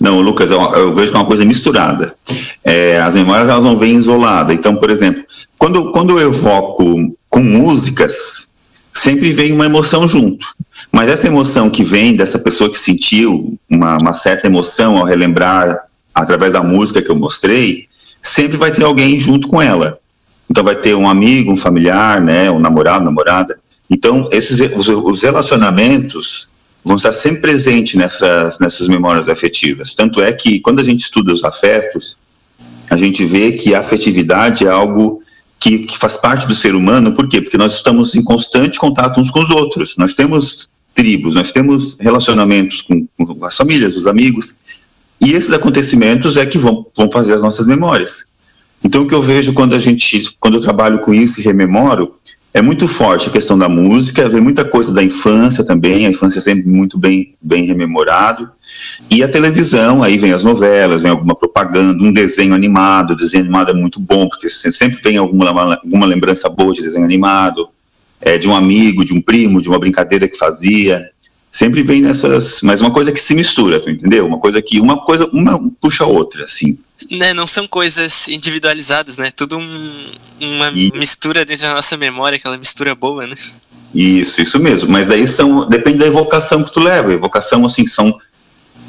Não, 0.00 0.20
Lucas, 0.20 0.50
eu, 0.50 0.60
eu 0.74 0.94
vejo 0.94 1.10
que 1.10 1.16
é 1.16 1.20
uma 1.20 1.26
coisa 1.26 1.44
misturada. 1.44 2.16
É, 2.64 2.98
as 3.00 3.14
memórias 3.14 3.48
elas 3.48 3.64
não 3.64 3.76
vêm 3.76 3.96
isoladas. 3.96 4.56
Então, 4.56 4.76
por 4.76 4.90
exemplo, 4.90 5.24
quando, 5.58 5.92
quando 5.92 6.18
eu 6.18 6.30
evoco 6.30 7.16
com 7.28 7.40
músicas, 7.40 8.48
sempre 8.92 9.32
vem 9.32 9.52
uma 9.52 9.66
emoção 9.66 10.06
junto. 10.06 10.46
Mas 10.90 11.08
essa 11.08 11.26
emoção 11.26 11.70
que 11.70 11.84
vem 11.84 12.16
dessa 12.16 12.38
pessoa 12.38 12.70
que 12.70 12.78
sentiu 12.78 13.58
uma, 13.68 13.98
uma 13.98 14.12
certa 14.12 14.46
emoção 14.46 14.96
ao 14.96 15.04
relembrar 15.04 15.78
através 16.14 16.52
da 16.52 16.62
música 16.62 17.02
que 17.02 17.10
eu 17.10 17.16
mostrei, 17.16 17.86
sempre 18.20 18.56
vai 18.56 18.72
ter 18.72 18.84
alguém 18.84 19.18
junto 19.18 19.48
com 19.48 19.60
ela. 19.60 19.98
Então 20.50 20.64
vai 20.64 20.74
ter 20.74 20.94
um 20.94 21.08
amigo, 21.08 21.52
um 21.52 21.56
familiar, 21.56 22.20
né, 22.20 22.50
um 22.50 22.58
namorado, 22.58 23.04
namorada. 23.04 23.58
Então 23.90 24.28
esses 24.32 24.58
os, 24.74 24.88
os 24.88 25.22
relacionamentos 25.22 26.47
vão 26.84 26.96
estar 26.96 27.12
sempre 27.12 27.40
presentes 27.40 27.94
nessas, 27.94 28.58
nessas 28.58 28.88
memórias 28.88 29.28
afetivas. 29.28 29.94
Tanto 29.94 30.20
é 30.20 30.32
que, 30.32 30.60
quando 30.60 30.80
a 30.80 30.84
gente 30.84 31.00
estuda 31.00 31.32
os 31.32 31.44
afetos, 31.44 32.16
a 32.88 32.96
gente 32.96 33.24
vê 33.24 33.52
que 33.52 33.74
a 33.74 33.80
afetividade 33.80 34.66
é 34.66 34.70
algo 34.70 35.22
que, 35.60 35.80
que, 35.80 35.98
faz 35.98 36.16
parte 36.16 36.46
do 36.46 36.54
ser 36.54 36.74
humano, 36.74 37.14
por 37.14 37.28
quê? 37.28 37.40
Porque 37.40 37.58
nós 37.58 37.74
estamos 37.74 38.14
em 38.14 38.22
constante 38.22 38.78
contato 38.78 39.20
uns 39.20 39.30
com 39.30 39.40
os 39.40 39.50
outros. 39.50 39.96
Nós 39.96 40.14
temos 40.14 40.68
tribos, 40.94 41.34
nós 41.34 41.52
temos 41.52 41.96
relacionamentos 41.98 42.82
com, 42.82 43.06
com 43.16 43.44
as 43.44 43.56
famílias, 43.56 43.96
os 43.96 44.06
amigos, 44.06 44.56
e 45.20 45.32
esses 45.32 45.52
acontecimentos 45.52 46.36
é 46.36 46.46
que 46.46 46.58
vão, 46.58 46.86
vão 46.96 47.10
fazer 47.10 47.34
as 47.34 47.42
nossas 47.42 47.66
memórias. 47.66 48.24
Então, 48.82 49.02
o 49.02 49.06
que 49.06 49.14
eu 49.14 49.22
vejo 49.22 49.52
quando 49.52 49.74
a 49.74 49.78
gente, 49.78 50.36
quando 50.38 50.54
eu 50.56 50.60
trabalho 50.60 51.00
com 51.00 51.12
isso 51.12 51.40
e 51.40 51.44
rememoro, 51.44 52.14
é 52.52 52.62
muito 52.62 52.88
forte 52.88 53.28
a 53.28 53.32
questão 53.32 53.58
da 53.58 53.68
música, 53.68 54.28
vem 54.28 54.40
muita 54.40 54.64
coisa 54.64 54.92
da 54.92 55.02
infância 55.02 55.62
também, 55.62 56.06
a 56.06 56.10
infância 56.10 56.38
é 56.38 56.42
sempre 56.42 56.66
muito 56.66 56.98
bem, 56.98 57.34
bem 57.40 57.66
rememorado. 57.66 58.50
E 59.10 59.22
a 59.22 59.28
televisão, 59.28 60.02
aí 60.02 60.16
vem 60.16 60.32
as 60.32 60.42
novelas, 60.42 61.02
vem 61.02 61.10
alguma 61.10 61.34
propaganda, 61.34 62.02
um 62.02 62.12
desenho 62.12 62.54
animado, 62.54 63.10
o 63.10 63.16
desenho 63.16 63.44
animado 63.44 63.70
é 63.70 63.74
muito 63.74 64.00
bom, 64.00 64.28
porque 64.28 64.48
sempre 64.48 64.98
vem 65.02 65.18
alguma, 65.18 65.50
alguma 65.74 66.06
lembrança 66.06 66.48
boa 66.48 66.72
de 66.72 66.82
desenho 66.82 67.04
animado, 67.04 67.68
é, 68.20 68.38
de 68.38 68.48
um 68.48 68.56
amigo, 68.56 69.04
de 69.04 69.12
um 69.12 69.20
primo, 69.20 69.60
de 69.60 69.68
uma 69.68 69.78
brincadeira 69.78 70.26
que 70.26 70.36
fazia. 70.36 71.10
Sempre 71.50 71.82
vem 71.82 72.00
nessas, 72.00 72.60
mas 72.62 72.80
uma 72.80 72.90
coisa 72.90 73.12
que 73.12 73.20
se 73.20 73.34
mistura, 73.34 73.80
tu 73.80 73.90
entendeu? 73.90 74.26
Uma 74.26 74.38
coisa 74.38 74.60
que 74.60 74.80
uma 74.80 75.02
coisa 75.02 75.28
uma 75.32 75.62
puxa 75.80 76.04
a 76.04 76.06
outra, 76.06 76.44
assim 76.44 76.78
né, 77.10 77.32
não 77.32 77.46
são 77.46 77.66
coisas 77.66 78.28
individualizadas, 78.28 79.16
né? 79.16 79.30
Tudo 79.30 79.58
um, 79.58 80.10
uma 80.40 80.70
isso. 80.70 80.96
mistura 80.96 81.44
dentro 81.44 81.66
da 81.66 81.74
nossa 81.74 81.96
memória, 81.96 82.36
aquela 82.36 82.56
mistura 82.56 82.94
boa, 82.94 83.26
né? 83.26 83.36
Isso, 83.94 84.42
isso 84.42 84.58
mesmo. 84.58 84.90
Mas 84.90 85.06
daí 85.06 85.26
são 85.26 85.68
depende 85.68 85.98
da 85.98 86.06
evocação 86.06 86.62
que 86.62 86.72
tu 86.72 86.80
leva. 86.80 87.12
Evocação 87.12 87.64
assim 87.64 87.86
são 87.86 88.18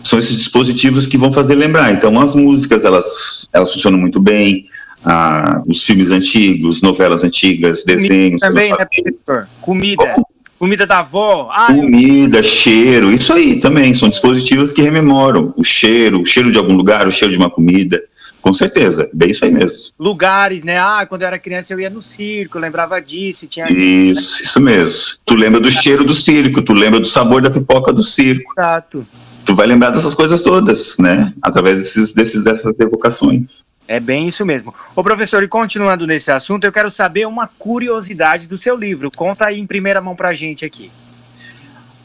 são 0.03 0.17
esses 0.17 0.37
dispositivos 0.37 1.05
que 1.05 1.17
vão 1.17 1.31
fazer 1.31 1.55
lembrar. 1.55 1.91
Então 1.93 2.19
as 2.19 2.35
músicas 2.35 2.83
elas 2.83 3.47
elas 3.53 3.71
funcionam 3.73 3.97
muito 3.97 4.19
bem. 4.19 4.67
Ah, 5.03 5.61
os 5.65 5.83
filmes 5.83 6.11
antigos, 6.11 6.81
novelas 6.81 7.23
antigas, 7.23 7.85
desenhos. 7.85 8.41
Também, 8.41 8.71
né, 8.71 8.85
professor? 8.85 9.47
Comida. 9.61 10.15
Comida 10.59 10.85
da 10.85 10.99
avó. 10.99 11.49
Ah, 11.53 11.67
Comida, 11.67 12.39
eu... 12.39 12.43
cheiro, 12.43 13.13
isso 13.13 13.31
aí 13.31 13.61
também. 13.61 13.93
São 13.93 14.09
dispositivos 14.09 14.73
que 14.73 14.81
rememoram 14.81 15.53
o 15.55 15.63
cheiro, 15.63 16.21
o 16.21 16.25
cheiro 16.25 16.51
de 16.51 16.57
algum 16.57 16.75
lugar, 16.75 17.07
o 17.07 17.11
cheiro 17.11 17.31
de 17.31 17.39
uma 17.39 17.49
comida. 17.49 18.03
Com 18.41 18.53
certeza, 18.53 19.09
bem 19.13 19.31
isso 19.31 19.45
aí 19.45 19.51
mesmo. 19.51 19.93
Lugares, 19.97 20.63
né? 20.63 20.77
Ah, 20.77 21.05
quando 21.07 21.21
eu 21.21 21.27
era 21.27 21.39
criança 21.39 21.73
eu 21.73 21.79
ia 21.79 21.89
no 21.89 22.01
circo, 22.01 22.59
lembrava 22.59 22.99
disso. 23.01 23.47
Tinha... 23.47 23.71
Isso, 23.71 24.43
isso 24.43 24.59
mesmo. 24.59 25.17
Tu 25.25 25.33
lembra 25.33 25.61
do 25.61 25.71
cheiro 25.71 26.03
do 26.03 26.13
circo, 26.13 26.61
tu 26.61 26.73
lembra 26.73 26.99
do 26.99 27.07
sabor 27.07 27.41
da 27.41 27.49
pipoca 27.49 27.93
do 27.93 28.03
circo. 28.03 28.53
Exato. 28.57 29.07
Tu 29.45 29.55
vai 29.55 29.65
lembrar 29.65 29.91
dessas 29.91 30.13
coisas 30.13 30.41
todas, 30.41 30.97
né? 30.97 31.33
Através 31.41 31.77
desses, 31.77 32.13
desses, 32.13 32.43
dessas 32.43 32.73
evocações. 32.79 33.65
É 33.89 33.99
bem 33.99 34.27
isso 34.27 34.45
mesmo. 34.45 34.71
Ô 34.95 35.01
professor, 35.01 35.41
e 35.41 35.47
continuando 35.47 36.05
nesse 36.05 36.31
assunto, 36.31 36.63
eu 36.63 36.71
quero 36.71 36.91
saber 36.91 37.25
uma 37.25 37.47
curiosidade 37.47 38.47
do 38.47 38.55
seu 38.55 38.77
livro. 38.77 39.09
Conta 39.09 39.47
aí 39.47 39.59
em 39.59 39.65
primeira 39.65 39.99
mão 39.99 40.15
pra 40.15 40.31
gente 40.31 40.63
aqui. 40.63 40.91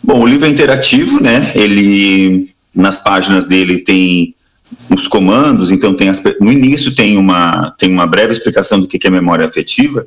Bom, 0.03 0.23
o 0.23 0.27
livro 0.27 0.47
é 0.47 0.49
interativo, 0.49 1.23
né? 1.23 1.53
Ele 1.55 2.49
nas 2.75 2.99
páginas 2.99 3.45
dele 3.45 3.81
tem 3.81 4.35
os 4.89 5.07
comandos, 5.07 5.71
então 5.71 5.95
tem 5.95 6.09
as, 6.09 6.23
no 6.41 6.51
início 6.51 6.95
tem 6.95 7.19
uma 7.19 7.75
tem 7.79 7.91
uma 7.93 8.07
breve 8.07 8.33
explicação 8.33 8.81
do 8.81 8.89
que 8.89 9.07
é 9.07 9.11
memória 9.11 9.45
afetiva. 9.45 10.07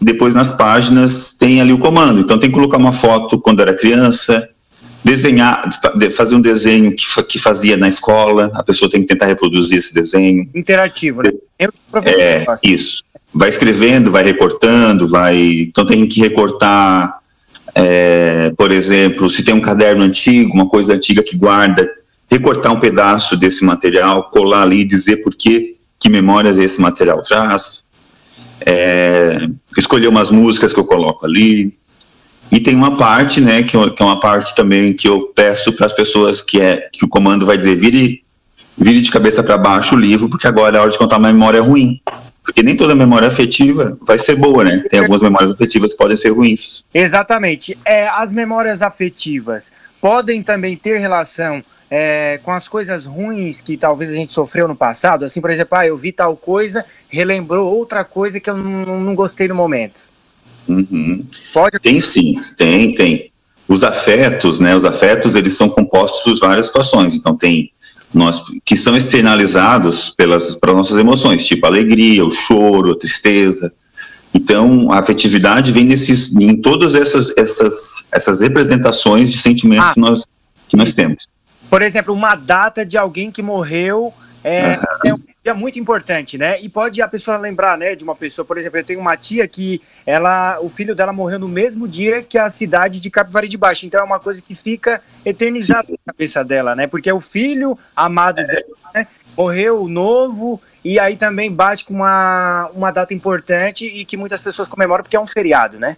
Depois 0.00 0.36
nas 0.36 0.52
páginas 0.52 1.32
tem 1.32 1.60
ali 1.60 1.72
o 1.72 1.78
comando. 1.78 2.20
Então 2.20 2.38
tem 2.38 2.48
que 2.48 2.54
colocar 2.54 2.78
uma 2.78 2.92
foto 2.92 3.40
quando 3.40 3.60
era 3.60 3.74
criança, 3.74 4.48
desenhar, 5.04 5.68
fazer 6.16 6.36
um 6.36 6.40
desenho 6.40 6.94
que, 6.94 7.04
que 7.24 7.38
fazia 7.38 7.76
na 7.76 7.88
escola, 7.88 8.50
a 8.54 8.62
pessoa 8.62 8.90
tem 8.90 9.00
que 9.00 9.08
tentar 9.08 9.26
reproduzir 9.26 9.78
esse 9.78 9.92
desenho. 9.92 10.48
Interativo, 10.54 11.22
né? 11.22 11.32
É, 12.06 12.44
isso. 12.62 13.02
Vai 13.34 13.48
escrevendo, 13.48 14.10
vai 14.10 14.22
recortando, 14.22 15.08
vai. 15.08 15.36
Então 15.62 15.86
tem 15.86 16.06
que 16.06 16.20
recortar, 16.20 17.18
é, 17.74 18.52
por 18.56 18.70
exemplo, 18.70 19.28
se 19.28 19.42
tem 19.42 19.54
um 19.54 19.60
caderno 19.60 20.04
antigo, 20.04 20.52
uma 20.52 20.68
coisa 20.68 20.94
antiga 20.94 21.22
que 21.22 21.36
guarda, 21.36 21.88
recortar 22.30 22.72
um 22.72 22.80
pedaço 22.80 23.36
desse 23.36 23.64
material, 23.64 24.30
colar 24.30 24.62
ali 24.62 24.80
e 24.80 24.84
dizer 24.84 25.18
por 25.18 25.34
que, 25.34 25.76
que 25.98 26.08
memórias 26.08 26.58
esse 26.58 26.80
material 26.80 27.22
traz. 27.22 27.84
É, 28.64 29.48
escolher 29.76 30.06
umas 30.06 30.30
músicas 30.30 30.72
que 30.72 30.78
eu 30.78 30.84
coloco 30.84 31.26
ali, 31.26 31.76
e 32.52 32.60
tem 32.60 32.74
uma 32.74 32.98
parte, 32.98 33.40
né, 33.40 33.62
que, 33.62 33.70
que 33.70 34.02
é 34.02 34.04
uma 34.04 34.20
parte 34.20 34.54
também 34.54 34.92
que 34.92 35.08
eu 35.08 35.32
peço 35.34 35.72
para 35.72 35.86
as 35.86 35.92
pessoas 35.94 36.42
que 36.42 36.60
é 36.60 36.86
que 36.92 37.02
o 37.02 37.08
comando 37.08 37.46
vai 37.46 37.56
dizer 37.56 37.74
vire, 37.76 38.22
vire 38.76 39.00
de 39.00 39.10
cabeça 39.10 39.42
para 39.42 39.56
baixo 39.56 39.96
o 39.96 39.98
livro, 39.98 40.28
porque 40.28 40.46
agora 40.46 40.76
é 40.76 40.80
hora 40.82 40.90
de 40.90 40.98
contar 40.98 41.16
uma 41.16 41.32
memória 41.32 41.62
ruim. 41.62 41.98
Porque 42.42 42.62
nem 42.62 42.76
toda 42.76 42.94
memória 42.94 43.28
afetiva 43.28 43.96
vai 44.02 44.18
ser 44.18 44.34
boa, 44.34 44.64
né? 44.64 44.84
Tem 44.90 44.98
algumas 44.98 45.22
memórias 45.22 45.52
afetivas 45.52 45.92
que 45.92 45.98
podem 45.98 46.16
ser 46.16 46.30
ruins. 46.30 46.84
Exatamente. 46.92 47.78
É, 47.84 48.08
as 48.08 48.32
memórias 48.32 48.82
afetivas 48.82 49.72
podem 50.00 50.42
também 50.42 50.76
ter 50.76 50.98
relação 50.98 51.62
é, 51.88 52.40
com 52.42 52.50
as 52.50 52.66
coisas 52.66 53.06
ruins 53.06 53.60
que 53.60 53.76
talvez 53.76 54.10
a 54.10 54.14
gente 54.14 54.32
sofreu 54.32 54.66
no 54.66 54.74
passado. 54.74 55.24
Assim, 55.24 55.40
por 55.40 55.50
exemplo, 55.50 55.78
ah, 55.78 55.86
eu 55.86 55.96
vi 55.96 56.10
tal 56.10 56.36
coisa, 56.36 56.84
relembrou 57.08 57.72
outra 57.72 58.04
coisa 58.04 58.40
que 58.40 58.50
eu 58.50 58.56
não, 58.56 59.00
não 59.00 59.14
gostei 59.14 59.46
no 59.46 59.54
momento. 59.54 59.94
Uhum. 60.68 61.24
Pode? 61.52 61.78
Tem 61.78 62.00
sim, 62.00 62.40
tem, 62.56 62.94
tem. 62.94 63.32
Os 63.68 63.84
afetos, 63.84 64.60
né? 64.60 64.76
Os 64.76 64.84
afetos, 64.84 65.34
eles 65.34 65.56
são 65.56 65.68
compostos 65.68 66.34
de 66.34 66.40
várias 66.40 66.66
situações. 66.66 67.14
Então, 67.14 67.36
tem 67.36 67.72
nós 68.12 68.42
que 68.64 68.76
são 68.76 68.96
externalizados 68.96 70.10
pelas 70.10 70.56
para 70.56 70.72
nossas 70.72 70.96
emoções, 70.96 71.46
tipo 71.46 71.64
a 71.64 71.68
alegria, 71.68 72.24
o 72.24 72.30
choro, 72.30 72.92
a 72.92 72.98
tristeza. 72.98 73.72
Então, 74.34 74.90
a 74.90 74.98
afetividade 74.98 75.72
vem 75.72 75.84
nesses, 75.84 76.34
em 76.34 76.56
todas 76.56 76.94
essas, 76.94 77.32
essas, 77.36 78.06
essas 78.10 78.40
representações 78.40 79.30
de 79.30 79.38
sentimentos 79.38 79.86
ah. 79.86 79.94
que, 79.94 80.00
nós, 80.00 80.26
que 80.68 80.76
nós 80.76 80.94
temos. 80.94 81.28
Por 81.68 81.82
exemplo, 81.82 82.14
uma 82.14 82.34
data 82.34 82.84
de 82.84 82.96
alguém 82.96 83.30
que 83.30 83.42
morreu 83.42 84.12
é, 84.42 84.78
uhum. 84.78 84.82
é 85.04 85.14
um 85.14 85.18
dia 85.42 85.54
muito 85.54 85.78
importante, 85.78 86.38
né? 86.38 86.60
E 86.60 86.68
pode 86.68 87.02
a 87.02 87.08
pessoa 87.08 87.36
lembrar, 87.36 87.76
né, 87.76 87.96
de 87.96 88.04
uma 88.04 88.14
pessoa, 88.14 88.44
por 88.44 88.56
exemplo, 88.56 88.78
eu 88.78 88.84
tenho 88.84 89.00
uma 89.00 89.16
tia 89.16 89.46
que 89.48 89.82
ela, 90.06 90.60
o 90.60 90.68
filho 90.68 90.94
dela 90.94 91.12
morreu 91.12 91.38
no 91.38 91.48
mesmo 91.48 91.88
dia 91.88 92.22
que 92.22 92.38
a 92.38 92.48
cidade 92.48 93.00
de 93.00 93.10
Capivari 93.10 93.48
de 93.48 93.58
Baixo. 93.58 93.84
Então 93.84 94.00
é 94.00 94.04
uma 94.04 94.20
coisa 94.20 94.40
que 94.40 94.54
fica 94.54 95.02
eternizada 95.24 95.88
na 95.90 96.12
cabeça 96.12 96.44
dela, 96.44 96.76
né? 96.76 96.86
Porque 96.86 97.10
é 97.10 97.14
o 97.14 97.20
filho 97.20 97.76
amado 97.96 98.40
é. 98.40 98.44
dela, 98.44 98.76
né? 98.94 99.06
Morreu 99.36 99.88
novo 99.88 100.60
e 100.84 101.00
aí 101.00 101.16
também 101.16 101.50
bate 101.50 101.84
com 101.84 101.94
uma, 101.94 102.70
uma 102.74 102.90
data 102.92 103.12
importante 103.12 103.84
e 103.84 104.04
que 104.04 104.16
muitas 104.16 104.40
pessoas 104.40 104.68
comemoram 104.68 105.02
porque 105.02 105.16
é 105.16 105.20
um 105.20 105.26
feriado, 105.26 105.78
né? 105.78 105.96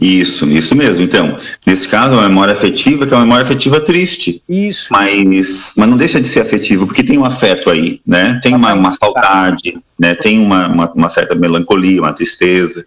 Isso, 0.00 0.48
isso 0.48 0.74
mesmo. 0.74 1.04
Então, 1.04 1.38
nesse 1.66 1.88
caso, 1.88 2.18
a 2.18 2.22
memória 2.22 2.52
afetiva, 2.54 3.06
que 3.06 3.12
é 3.12 3.16
uma 3.16 3.24
memória 3.24 3.44
afetiva 3.44 3.80
triste. 3.80 4.42
Isso. 4.48 4.88
Mas, 4.90 5.74
mas 5.76 5.88
não 5.88 5.96
deixa 5.96 6.20
de 6.20 6.26
ser 6.26 6.40
afetivo, 6.40 6.86
porque 6.86 7.04
tem 7.04 7.18
um 7.18 7.24
afeto 7.24 7.70
aí, 7.70 8.00
né? 8.06 8.40
Tem 8.42 8.54
uma, 8.54 8.72
uma 8.74 8.94
saudade, 8.94 9.78
né? 9.98 10.14
Tem 10.14 10.38
uma, 10.38 10.68
uma, 10.68 10.92
uma 10.92 11.08
certa 11.08 11.34
melancolia, 11.34 12.00
uma 12.00 12.12
tristeza. 12.12 12.84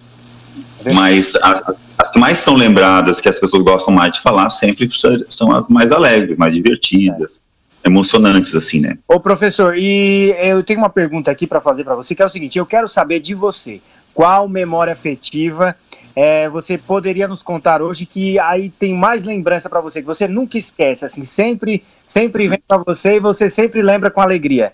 Mas 0.94 1.36
as, 1.38 1.64
as 1.98 2.12
que 2.12 2.20
mais 2.20 2.38
são 2.40 2.56
lembradas, 2.56 3.22
que 3.22 3.30
as 3.30 3.40
pessoas 3.40 3.64
gostam 3.64 3.94
mais 3.94 4.12
de 4.14 4.22
falar, 4.22 4.50
sempre 4.50 4.88
são 5.30 5.56
as 5.56 5.70
mais 5.70 5.92
alegres, 5.92 6.38
mais 6.38 6.54
divertidas, 6.54 7.42
emocionantes, 7.86 8.54
assim, 8.56 8.80
né? 8.82 8.98
Ô, 9.08 9.20
professor, 9.20 9.76
e 9.78 10.36
eu 10.40 10.64
tenho 10.64 10.80
uma 10.80 10.90
pergunta 10.90 11.32
aqui 11.32 11.48
para 11.48 11.62
fazer 11.62 11.84
para 11.84 11.96
você, 11.96 12.16
que 12.16 12.22
é 12.22 12.26
o 12.26 12.30
seguinte: 12.30 12.58
eu 12.58 12.66
quero 12.66 12.88
saber 12.88 13.20
de 13.20 13.34
você, 13.34 13.82
qual 14.14 14.48
memória 14.48 14.94
afetiva 14.94 15.76
é, 16.16 16.48
você 16.50 16.78
poderia 16.78 17.28
nos 17.28 17.42
contar 17.42 17.82
hoje 17.82 18.06
que 18.06 18.38
aí 18.40 18.70
tem 18.70 18.94
mais 18.94 19.24
lembrança 19.24 19.70
para 19.70 19.82
você, 19.82 20.02
que 20.02 20.08
você 20.08 20.28
nunca 20.28 20.58
esquece, 20.58 21.06
assim, 21.06 21.24
sempre, 21.24 21.84
sempre 22.06 22.48
vem 22.48 22.60
para 22.68 22.78
você 22.78 23.16
e 23.16 23.20
você 23.20 23.50
sempre 23.50 23.82
lembra 23.82 24.12
com 24.12 24.22
alegria? 24.22 24.74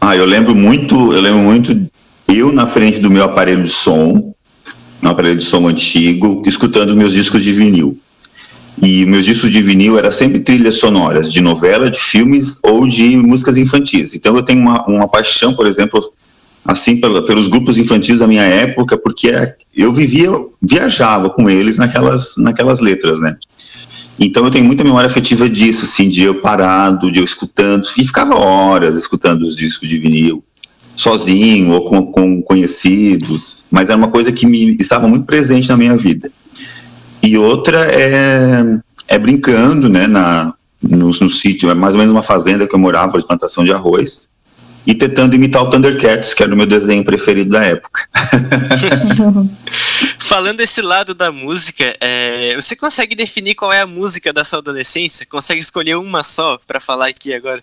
Ah, 0.00 0.16
eu 0.16 0.24
lembro 0.24 0.54
muito, 0.54 1.12
eu 1.12 1.20
lembro 1.20 1.40
muito 1.40 1.90
eu 2.28 2.52
na 2.52 2.66
frente 2.66 3.00
do 3.00 3.10
meu 3.10 3.24
aparelho 3.24 3.64
de 3.64 3.70
som, 3.70 4.34
no 5.02 5.10
aparelho 5.10 5.36
de 5.36 5.44
som 5.44 5.66
antigo, 5.66 6.42
escutando 6.46 6.96
meus 6.96 7.12
discos 7.12 7.42
de 7.42 7.52
vinil. 7.52 7.98
E 8.82 9.04
meus 9.04 9.24
discos 9.24 9.50
de 9.50 9.60
vinil 9.60 9.98
eram 9.98 10.10
sempre 10.10 10.40
trilhas 10.40 10.74
sonoras 10.74 11.32
de 11.32 11.40
novela, 11.40 11.90
de 11.90 11.98
filmes 11.98 12.58
ou 12.62 12.86
de 12.86 13.16
músicas 13.16 13.58
infantis. 13.58 14.14
Então 14.14 14.34
eu 14.36 14.42
tenho 14.42 14.60
uma, 14.60 14.86
uma 14.86 15.08
paixão, 15.08 15.54
por 15.54 15.66
exemplo, 15.66 16.12
assim 16.64 17.00
pelos 17.00 17.48
grupos 17.48 17.78
infantis 17.78 18.18
da 18.18 18.26
minha 18.26 18.42
época, 18.42 18.96
porque 18.98 19.32
eu 19.74 19.92
vivia, 19.92 20.30
viajava 20.60 21.30
com 21.30 21.48
eles 21.48 21.78
naquelas, 21.78 22.34
naquelas 22.36 22.80
letras, 22.80 23.18
né? 23.18 23.36
Então 24.18 24.44
eu 24.44 24.50
tenho 24.50 24.66
muita 24.66 24.84
memória 24.84 25.06
afetiva 25.06 25.48
disso, 25.48 25.86
assim, 25.86 26.08
de 26.08 26.24
eu 26.24 26.34
parado, 26.34 27.10
de 27.10 27.18
eu 27.18 27.24
escutando, 27.24 27.88
e 27.96 28.04
ficava 28.04 28.34
horas 28.34 28.98
escutando 28.98 29.42
os 29.42 29.56
discos 29.56 29.88
de 29.88 29.98
vinil, 29.98 30.44
sozinho 30.94 31.70
ou 31.72 31.84
com, 31.84 32.12
com 32.12 32.42
conhecidos, 32.42 33.64
mas 33.70 33.88
era 33.88 33.96
uma 33.96 34.08
coisa 34.08 34.30
que 34.30 34.44
me 34.44 34.76
estava 34.78 35.08
muito 35.08 35.24
presente 35.24 35.70
na 35.70 35.76
minha 35.76 35.96
vida. 35.96 36.30
E 37.22 37.38
outra 37.38 37.78
é, 37.78 38.78
é 39.08 39.18
brincando, 39.18 39.88
né, 39.88 40.06
na, 40.06 40.52
no, 40.82 41.08
no 41.08 41.30
sítio, 41.30 41.70
é 41.70 41.74
mais 41.74 41.94
ou 41.94 41.98
menos 41.98 42.12
uma 42.12 42.22
fazenda 42.22 42.66
que 42.66 42.74
eu 42.74 42.78
morava, 42.78 43.18
de 43.18 43.26
plantação 43.26 43.64
de 43.64 43.72
arroz, 43.72 44.28
e 44.90 44.94
tentando 44.96 45.36
imitar 45.36 45.62
o 45.62 45.70
Thundercats, 45.70 46.34
que 46.34 46.42
era 46.42 46.52
o 46.52 46.56
meu 46.56 46.66
desenho 46.66 47.04
preferido 47.04 47.50
da 47.50 47.64
época. 47.64 48.08
Falando 50.18 50.56
desse 50.56 50.82
lado 50.82 51.14
da 51.14 51.30
música, 51.30 51.94
é, 52.00 52.56
você 52.56 52.74
consegue 52.74 53.14
definir 53.14 53.54
qual 53.54 53.72
é 53.72 53.82
a 53.82 53.86
música 53.86 54.32
da 54.32 54.42
sua 54.42 54.58
adolescência? 54.58 55.24
Consegue 55.24 55.60
escolher 55.60 55.94
uma 55.94 56.24
só 56.24 56.58
para 56.66 56.80
falar 56.80 57.06
aqui 57.06 57.32
agora? 57.32 57.62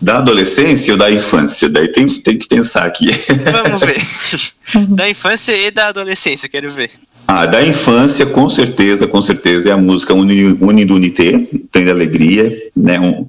Da 0.00 0.18
adolescência 0.18 0.94
ou 0.94 0.98
da 0.98 1.10
infância? 1.10 1.68
Daí 1.68 1.88
tem, 1.88 2.08
tem 2.08 2.38
que 2.38 2.46
pensar 2.46 2.84
aqui. 2.84 3.10
Vamos 3.50 3.80
ver. 3.80 4.86
da 4.94 5.10
infância 5.10 5.56
e 5.56 5.72
da 5.72 5.88
adolescência, 5.88 6.48
quero 6.48 6.70
ver. 6.70 6.92
Ah, 7.26 7.46
da 7.46 7.66
infância, 7.66 8.24
com 8.26 8.48
certeza, 8.48 9.08
com 9.08 9.20
certeza, 9.20 9.70
é 9.70 9.72
a 9.72 9.76
música 9.76 10.14
Unido 10.14 10.94
Unité, 10.94 11.32
Tem 11.72 11.84
de 11.84 11.90
Alegria, 11.90 12.56
né? 12.76 13.00
Um, 13.00 13.26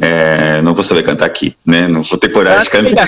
é, 0.00 0.60
não 0.62 0.74
vou 0.74 0.82
saber 0.82 1.04
cantar 1.04 1.26
aqui, 1.26 1.54
né? 1.64 1.86
Não 1.86 2.02
vou 2.02 2.18
ter 2.18 2.28
coragem 2.28 2.62
de 2.62 2.70
cantar. 2.70 3.06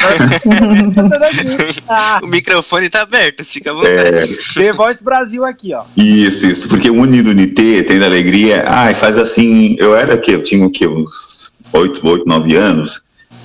o 2.22 2.26
microfone 2.26 2.88
tá 2.88 3.02
aberto, 3.02 3.44
fica 3.44 3.72
à 3.72 3.74
vontade. 3.74 3.98
É... 3.98 4.26
The 4.54 4.72
Voice 4.72 5.02
Brasil 5.02 5.44
aqui, 5.44 5.74
ó. 5.74 5.82
Isso, 5.96 6.46
isso, 6.46 6.68
porque 6.68 6.88
o 6.88 7.00
Unido 7.00 7.30
Unité, 7.30 7.82
Tem 7.82 7.98
da 7.98 8.06
Alegria, 8.06 8.64
ai, 8.68 8.94
faz 8.94 9.18
assim, 9.18 9.74
eu 9.78 9.96
era 9.96 10.16
que 10.16 10.30
eu 10.32 10.42
tinha 10.42 10.64
o 10.64 10.70
que, 10.70 10.86
uns 10.86 11.52
oito, 11.72 12.06
oito, 12.06 12.26
nove 12.26 12.54
anos, 12.54 13.02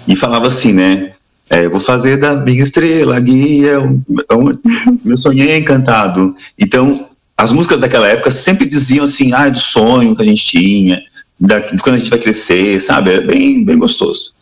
e 0.07 0.15
falava 0.15 0.47
assim, 0.47 0.71
né? 0.71 1.13
É, 1.49 1.67
vou 1.67 1.81
fazer 1.81 2.17
da 2.17 2.35
minha 2.35 2.63
estrela, 2.63 3.19
guia, 3.19 3.79
meu 5.03 5.17
sonho 5.17 5.49
é 5.49 5.57
encantado. 5.57 6.33
Então, 6.57 7.07
as 7.35 7.51
músicas 7.51 7.79
daquela 7.79 8.07
época 8.07 8.31
sempre 8.31 8.65
diziam 8.65 9.03
assim, 9.03 9.33
ah, 9.33 9.49
do 9.49 9.59
sonho 9.59 10.15
que 10.15 10.21
a 10.21 10.25
gente 10.25 10.45
tinha, 10.45 11.01
da, 11.41 11.59
de 11.59 11.77
quando 11.81 11.95
a 11.95 11.97
gente 11.97 12.11
vai 12.11 12.19
crescer, 12.19 12.79
sabe? 12.79 13.11
É 13.11 13.21
bem, 13.21 13.65
bem 13.65 13.77
gostoso. 13.77 14.33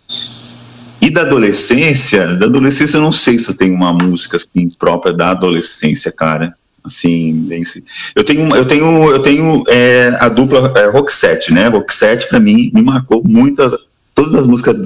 E 1.01 1.09
da 1.09 1.21
adolescência, 1.21 2.35
da 2.35 2.45
adolescência 2.45 2.97
eu 2.97 3.01
não 3.01 3.11
sei 3.11 3.39
se 3.39 3.49
eu 3.49 3.55
tenho 3.55 3.73
uma 3.73 3.93
música 3.93 4.35
assim, 4.35 4.67
própria 4.77 5.13
da 5.13 5.31
adolescência, 5.31 6.11
cara. 6.11 6.53
Assim, 6.83 7.33
bem, 7.47 7.63
eu 8.15 8.23
tenho, 8.23 8.55
eu 8.55 8.65
tenho, 8.65 9.09
eu 9.09 9.19
tenho 9.19 9.63
é, 9.67 10.17
a 10.19 10.27
dupla 10.27 10.71
é, 10.75 10.89
Roxette, 10.89 11.53
né? 11.53 11.67
Roxette 11.67 12.27
para 12.27 12.39
mim 12.39 12.69
me 12.73 12.81
marcou 12.81 13.23
muitas, 13.25 13.71
todas 14.13 14.35
as 14.35 14.47
músicas 14.47 14.77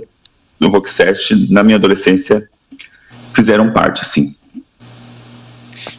do 0.60 0.70
Roxette 0.70 1.52
na 1.52 1.64
minha 1.64 1.78
adolescência 1.78 2.48
fizeram 3.34 3.72
parte, 3.72 4.02
assim. 4.02 4.36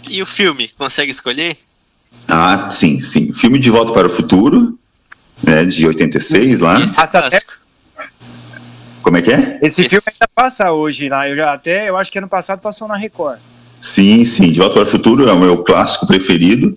E 0.08 0.22
o 0.22 0.26
filme, 0.26 0.70
consegue 0.76 1.10
escolher? 1.10 1.56
Ah, 2.28 2.70
sim, 2.70 3.00
sim. 3.00 3.32
Filme 3.32 3.58
De 3.58 3.70
Volta 3.70 3.92
para 3.92 4.06
o 4.06 4.10
Futuro, 4.10 4.78
né, 5.46 5.64
de 5.64 5.86
86 5.86 6.60
lá. 6.60 6.80
Esse 6.80 7.00
é 7.00 7.06
clássico. 7.06 7.52
Como 9.02 9.18
é 9.18 9.22
que 9.22 9.30
é? 9.30 9.58
Esse, 9.60 9.82
Esse, 9.82 9.90
filme 9.90 10.04
ainda 10.06 10.28
passa 10.34 10.72
hoje, 10.72 11.10
né? 11.10 11.30
Eu 11.30 11.36
já 11.36 11.52
até, 11.52 11.88
eu 11.88 11.96
acho 11.96 12.10
que 12.10 12.18
ano 12.18 12.28
passado 12.28 12.60
passou 12.60 12.88
na 12.88 12.96
Record. 12.96 13.38
Sim, 13.80 14.24
sim, 14.24 14.50
De 14.50 14.58
Volta 14.58 14.74
para 14.74 14.82
o 14.82 14.86
Futuro 14.86 15.28
é 15.28 15.32
o 15.32 15.38
meu 15.38 15.58
clássico 15.58 16.06
preferido. 16.06 16.76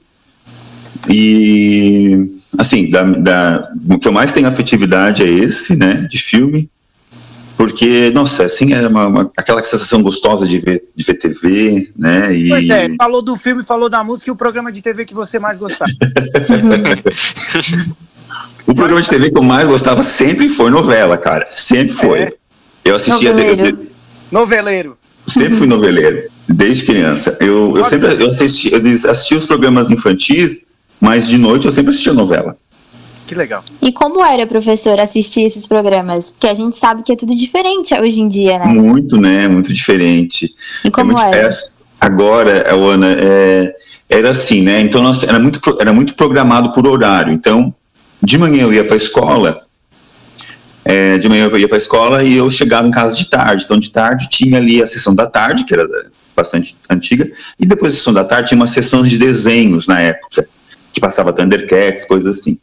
E 1.09 2.37
assim, 2.57 2.89
da, 2.89 3.03
da, 3.03 3.71
o 3.89 3.99
que 3.99 4.07
eu 4.07 4.11
mais 4.11 4.33
tenho 4.33 4.47
afetividade 4.47 5.23
é 5.23 5.27
esse, 5.27 5.75
né, 5.75 6.05
de 6.09 6.17
filme, 6.17 6.69
porque, 7.55 8.11
nossa, 8.11 8.43
assim, 8.43 8.73
é 8.73 8.87
uma, 8.87 9.07
uma, 9.07 9.31
aquela 9.35 9.63
sensação 9.63 10.01
gostosa 10.01 10.47
de 10.47 10.59
ver, 10.59 10.83
de 10.95 11.05
ver 11.05 11.13
TV, 11.15 11.91
né, 11.95 12.35
e... 12.35 12.49
Pois 12.49 12.69
é, 12.69 12.95
falou 12.95 13.21
do 13.21 13.35
filme, 13.35 13.63
falou 13.63 13.89
da 13.89 14.03
música 14.03 14.29
e 14.29 14.33
o 14.33 14.35
programa 14.35 14.71
de 14.71 14.81
TV 14.81 15.05
que 15.05 15.13
você 15.13 15.39
mais 15.39 15.57
gostava. 15.57 15.91
O 18.65 18.75
programa 18.75 19.01
de 19.01 19.09
TV 19.09 19.31
que 19.31 19.37
eu 19.37 19.43
mais 19.43 19.67
gostava 19.67 20.03
sempre 20.03 20.49
foi 20.49 20.69
novela, 20.69 21.17
cara. 21.17 21.47
Sempre 21.51 21.93
foi. 21.93 22.19
É. 22.19 22.29
Eu 22.83 22.95
assistia 22.95 23.31
noveleiro. 23.31 23.61
desde. 23.63 23.91
Noveleiro. 24.31 24.97
Sempre 25.25 25.57
fui 25.57 25.67
noveleiro, 25.67 26.23
desde 26.47 26.85
criança. 26.85 27.37
Eu, 27.41 27.75
eu 27.75 27.83
sempre 27.83 28.13
eu 28.21 28.29
assisti, 28.29 28.71
eu 28.71 29.11
assisti 29.11 29.35
os 29.35 29.45
programas 29.45 29.89
infantis, 29.89 30.65
mas 31.01 31.27
de 31.27 31.37
noite 31.37 31.65
eu 31.65 31.71
sempre 31.71 31.89
assistia 31.89 32.13
novela. 32.13 32.57
Que 33.27 33.35
legal. 33.35 33.61
E 33.81 33.91
como 33.91 34.23
era, 34.23 34.47
professor, 34.47 34.97
assistir 35.01 35.41
esses 35.41 35.67
programas? 35.67 36.31
Porque 36.31 36.47
a 36.47 36.53
gente 36.53 36.77
sabe 36.77 37.03
que 37.03 37.11
é 37.11 37.15
tudo 37.15 37.35
diferente 37.35 37.93
hoje 37.93 38.21
em 38.21 38.27
dia, 38.29 38.57
né? 38.57 38.67
Muito, 38.67 39.17
né? 39.17 39.49
Muito 39.49 39.73
diferente. 39.73 40.49
E 40.85 40.89
como 40.89 41.19
é 41.19 41.27
era? 41.27 41.49
Agora, 41.99 42.73
Ana, 42.73 43.11
é, 43.19 43.75
era 44.09 44.29
assim, 44.29 44.61
né? 44.61 44.79
Então, 44.79 45.03
nós, 45.03 45.23
era, 45.23 45.39
muito, 45.39 45.59
era 45.81 45.91
muito 45.91 46.15
programado 46.15 46.71
por 46.71 46.87
horário. 46.87 47.33
Então, 47.33 47.75
de 48.21 48.37
manhã 48.37 48.63
eu 48.63 48.73
ia 48.73 48.83
para 48.83 48.95
a 48.95 48.97
escola, 48.97 49.61
é, 50.83 51.17
de 51.17 51.27
manhã 51.27 51.45
eu 51.45 51.57
ia 51.57 51.67
para 51.67 51.77
a 51.77 51.77
escola 51.77 52.23
e 52.23 52.37
eu 52.37 52.49
chegava 52.49 52.87
em 52.87 52.91
casa 52.91 53.15
de 53.15 53.29
tarde. 53.29 53.65
Então, 53.65 53.77
de 53.77 53.91
tarde 53.91 54.29
tinha 54.29 54.57
ali 54.57 54.81
a 54.81 54.87
sessão 54.87 55.13
da 55.13 55.27
tarde, 55.27 55.65
que 55.65 55.73
era 55.73 55.85
bastante 56.35 56.77
antiga, 56.89 57.29
e 57.59 57.65
depois 57.65 57.93
da 57.93 57.97
sessão 57.97 58.13
da 58.13 58.23
tarde 58.23 58.49
tinha 58.49 58.59
uma 58.59 58.67
sessão 58.67 59.03
de 59.03 59.17
desenhos 59.17 59.87
na 59.87 59.99
época, 59.99 60.47
que 60.93 61.01
passava 61.01 61.33
Thundercats, 61.33 62.05
coisas 62.05 62.37
assim. 62.39 62.57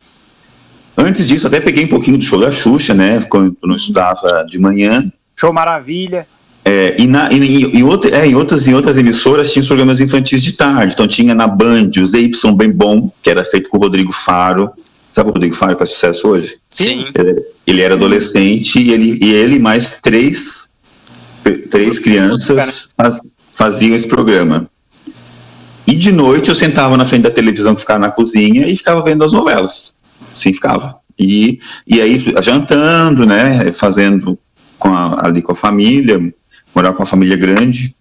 Antes 0.97 1.27
disso, 1.27 1.47
até 1.47 1.61
peguei 1.61 1.85
um 1.85 1.89
pouquinho 1.89 2.17
do 2.17 2.25
show 2.25 2.41
da 2.41 2.53
Xuxa, 2.53 2.95
né, 2.95 3.21
quando 3.29 3.57
eu 3.63 3.75
estudava 3.75 4.47
de 4.49 4.59
manhã. 4.59 5.13
Show 5.37 5.53
Maravilha. 5.53 6.27
É, 6.65 6.97
e, 6.99 7.07
na, 7.07 7.31
e, 7.31 7.77
em, 7.77 7.83
outra, 7.83 8.11
é, 8.17 8.27
em, 8.27 8.35
outras, 8.35 8.67
em 8.67 8.73
outras 8.73 8.97
emissoras 8.97 9.53
tinha 9.53 9.61
os 9.61 9.69
programas 9.69 10.01
infantis 10.01 10.43
de 10.43 10.53
tarde. 10.53 10.95
Então 10.95 11.07
tinha 11.07 11.35
na 11.35 11.47
Band 11.47 11.91
o 11.99 12.07
ZY 12.07 12.31
Bem 12.57 12.73
Bom, 12.73 13.13
que 13.23 13.29
era 13.29 13.45
feito 13.45 13.69
com 13.69 13.77
o 13.77 13.81
Rodrigo 13.81 14.13
Faro. 14.13 14.73
Sabe 15.15 15.31
o 15.31 15.33
Rodrigo 15.33 15.55
Faro 15.55 15.79
faz 15.79 15.91
sucesso 15.91 16.27
hoje? 16.27 16.57
Sim. 16.69 17.07
Ele, 17.15 17.47
ele 17.65 17.81
era 17.83 17.95
adolescente 17.95 18.81
e 18.81 18.91
ele, 18.91 19.17
e 19.23 19.33
ele 19.33 19.61
mais 19.61 20.01
três, 20.03 20.69
três 21.71 22.01
crianças 22.01 22.89
faz, 22.97 23.21
faziam 23.55 23.95
esse 23.95 24.09
programa. 24.09 24.69
E 25.87 25.95
de 25.95 26.11
noite 26.11 26.49
eu 26.49 26.55
sentava 26.57 26.97
na 26.97 27.05
frente 27.05 27.23
da 27.23 27.31
televisão 27.31 27.77
que 27.77 27.83
ficava 27.83 28.01
na 28.01 28.11
cozinha 28.11 28.67
e 28.67 28.77
ficava 28.77 29.05
vendo 29.05 29.23
as 29.23 29.33
novelas. 29.33 29.95
Sim, 30.33 30.53
ficava. 30.53 30.97
E, 31.17 31.61
e 31.87 32.01
aí 32.01 32.21
jantando, 32.43 33.25
né, 33.25 33.71
fazendo 33.71 34.37
com 34.81 34.89
a, 34.89 35.27
ali 35.27 35.43
com 35.43 35.53
a 35.53 35.57
família, 35.57 36.21
morar 36.75 36.93
com 36.93 37.05
a 37.05 37.07
família 37.07 37.37
grande. 37.37 37.95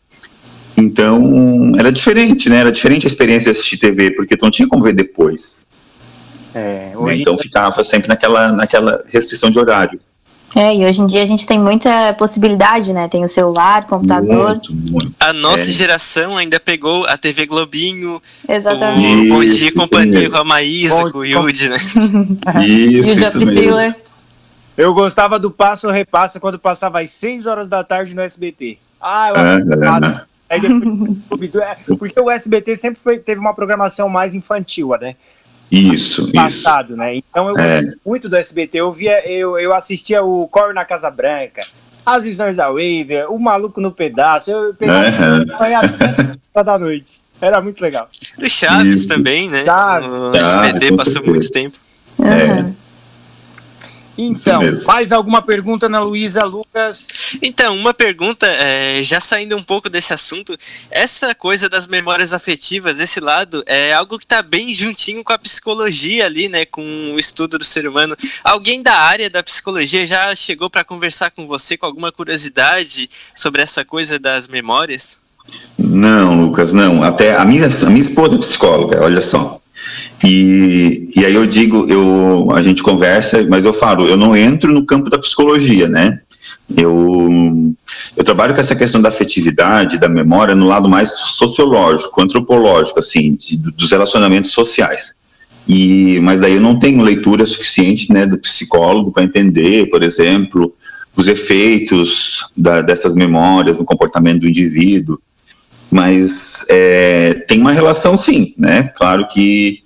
Então, 0.76 1.74
era 1.78 1.92
diferente, 1.92 2.50
né? 2.50 2.58
Era 2.58 2.72
diferente 2.72 3.06
a 3.06 3.08
experiência 3.08 3.54
de 3.54 3.60
assistir 3.60 3.78
TV, 3.78 4.10
porque 4.16 4.36
tu 4.36 4.42
não 4.42 4.50
tinha 4.50 4.68
como 4.68 4.82
ver 4.82 4.94
depois. 4.94 5.68
É, 6.54 6.92
né? 6.96 7.18
Então 7.18 7.38
ficava 7.38 7.84
sempre 7.84 8.08
naquela, 8.08 8.52
naquela 8.52 9.04
restrição 9.12 9.50
de 9.50 9.60
horário. 9.60 10.00
É, 10.56 10.76
e 10.76 10.86
hoje 10.86 11.02
em 11.02 11.08
dia 11.08 11.24
a 11.24 11.26
gente 11.26 11.48
tem 11.48 11.60
muita 11.60 12.14
possibilidade, 12.14 12.94
né? 12.94 13.08
Tem 13.08 13.24
o 13.24 13.28
celular, 13.28 13.88
computador. 13.88 14.50
Muito, 14.50 14.74
muito. 14.92 15.14
A 15.20 15.34
nossa 15.34 15.70
é. 15.70 15.74
geração 15.74 16.38
ainda 16.38 16.60
pegou 16.60 17.08
a 17.08 17.18
TV 17.18 17.48
Globinho, 17.48 18.22
Exatamente. 18.48 19.32
o 19.32 19.34
Bom 19.34 19.44
Dia 19.44 19.70
e 19.70 19.72
Companhia 19.72 20.30
com 20.30 20.38
a 20.38 20.44
Maísa, 20.44 21.12
com 21.12 21.20
o 21.20 21.26
Yudi, 21.26 21.70
né? 21.70 21.78
Isso, 22.64 23.10
isso 23.18 23.46
mesmo. 23.46 23.96
Eu 24.78 24.94
gostava 24.94 25.40
do 25.40 25.50
Passo 25.50 25.90
Repassa 25.90 26.40
quando 26.40 26.60
passava 26.60 27.00
às 27.00 27.10
6 27.12 27.48
horas 27.48 27.68
da 27.68 27.84
tarde 27.84 28.16
no 28.16 28.22
SBT. 28.22 28.78
Ah, 29.02 29.30
eu 29.30 29.36
acho 29.36 29.70
é, 30.50 30.60
depois, 30.60 31.56
é, 31.56 31.78
porque 31.98 32.20
o 32.20 32.30
SBT 32.30 32.76
sempre 32.76 33.00
foi, 33.00 33.18
teve 33.18 33.40
uma 33.40 33.54
programação 33.54 34.08
mais 34.08 34.36
infantil, 34.36 34.90
né? 35.00 35.16
Isso, 35.76 36.32
passado, 36.32 36.90
isso. 36.90 36.98
né? 36.98 37.16
Então 37.16 37.50
eu 37.50 37.58
é. 37.58 37.82
muito 38.06 38.30
do 38.30 38.36
SBT. 38.36 38.78
Eu 38.78 38.92
via, 38.92 39.28
eu, 39.28 39.58
eu 39.58 39.74
assistia 39.74 40.24
o 40.24 40.48
Cor 40.48 40.74
na 40.74 40.86
Casa 40.86 41.10
Branca, 41.10 41.62
As 42.06 42.24
Visões 42.24 42.58
da 42.58 42.70
Wave, 42.70 43.26
O 43.30 43.40
Maluco 43.40 43.82
no 43.82 43.92
Pedaço. 43.92 44.52
Eu 44.52 44.74
pegava 44.76 45.08
uhum. 45.08 46.64
da 46.64 46.78
noite. 46.78 47.22
Era 47.42 47.60
muito 47.62 47.82
legal. 47.82 48.08
O 48.38 48.50
Chaves 48.50 49.00
isso. 49.00 49.08
também, 49.08 49.50
né? 49.50 49.66
Chaves. 49.66 50.08
O 50.08 50.36
SBT 50.36 50.96
passou 50.96 51.26
muito 51.26 51.50
tempo. 51.52 51.78
Uhum. 52.20 52.28
É. 52.28 52.83
Então, 54.18 54.62
mais 54.86 55.12
alguma 55.12 55.42
pergunta, 55.42 55.88
Ana 55.88 56.00
Luísa, 56.00 56.44
Lucas? 56.44 57.08
Então, 57.42 57.76
uma 57.76 57.94
pergunta, 57.94 58.46
é, 58.48 59.02
já 59.02 59.20
saindo 59.20 59.56
um 59.56 59.64
pouco 59.64 59.90
desse 59.90 60.14
assunto, 60.14 60.56
essa 60.92 61.34
coisa 61.34 61.68
das 61.68 61.88
memórias 61.88 62.32
afetivas, 62.32 63.00
esse 63.00 63.20
lado, 63.20 63.64
é 63.66 63.92
algo 63.94 64.20
que 64.20 64.26
está 64.26 64.42
bem 64.42 64.72
juntinho 64.72 65.24
com 65.24 65.34
a 65.34 65.38
psicologia 65.38 66.26
ali, 66.26 66.48
né, 66.48 66.66
com 66.66 66.84
o 67.16 67.20
estudo 67.20 67.58
do 67.58 67.66
ser 67.66 67.88
humano. 67.88 68.16
Alguém 68.44 68.84
da 68.84 68.96
área 68.96 69.30
da 69.30 69.42
psicologia 69.42 70.06
já 70.06 70.36
chegou 70.36 70.70
para 70.70 70.84
conversar 70.84 71.32
com 71.32 71.48
você 71.48 71.76
com 71.76 71.86
alguma 71.86 72.12
curiosidade 72.12 73.10
sobre 73.36 73.62
essa 73.62 73.84
coisa 73.84 74.20
das 74.20 74.48
memórias? 74.48 75.18
Não, 75.78 76.36
Lucas, 76.36 76.72
não. 76.72 77.04
Até 77.04 77.36
a 77.36 77.44
minha, 77.44 77.68
a 77.68 77.90
minha 77.90 78.02
esposa 78.02 78.36
é 78.36 78.40
psicóloga, 78.40 79.04
olha 79.04 79.22
só. 79.22 79.63
E, 80.24 81.10
e 81.16 81.26
aí 81.26 81.36
eu 81.36 81.46
digo, 81.46 81.86
eu, 81.90 82.50
a 82.54 82.62
gente 82.62 82.82
conversa, 82.82 83.46
mas 83.50 83.66
eu 83.66 83.74
falo, 83.74 84.08
eu 84.08 84.16
não 84.16 84.36
entro 84.36 84.72
no 84.72 84.86
campo 84.86 85.10
da 85.10 85.20
psicologia, 85.20 85.90
né? 85.90 86.22
Eu, 86.78 87.74
eu 88.16 88.24
trabalho 88.24 88.54
com 88.54 88.62
essa 88.62 88.76
questão 88.76 89.02
da 89.02 89.10
afetividade, 89.10 89.98
da 89.98 90.08
memória, 90.08 90.56
no 90.56 90.66
lado 90.66 90.88
mais 90.88 91.10
sociológico, 91.10 92.22
antropológico, 92.22 93.00
assim, 93.00 93.36
de, 93.36 93.58
dos 93.58 93.92
relacionamentos 93.92 94.52
sociais. 94.52 95.14
E, 95.68 96.20
mas 96.22 96.40
daí 96.40 96.56
eu 96.56 96.62
não 96.62 96.80
tenho 96.80 97.04
leitura 97.04 97.46
suficiente 97.46 98.12
né, 98.12 98.26
do 98.26 98.38
psicólogo 98.38 99.12
para 99.12 99.24
entender, 99.24 99.90
por 99.90 100.04
exemplo, 100.04 100.74
os 101.16 101.28
efeitos 101.28 102.46
da, 102.56 102.82
dessas 102.82 103.14
memórias 103.14 103.78
no 103.78 103.86
comportamento 103.86 104.42
do 104.42 104.50
indivíduo. 104.50 105.20
Mas 105.92 106.66
é, 106.70 107.34
tem 107.48 107.60
uma 107.60 107.72
relação, 107.72 108.18
sim, 108.18 108.54
né? 108.58 108.92
Claro 108.96 109.28
que 109.28 109.83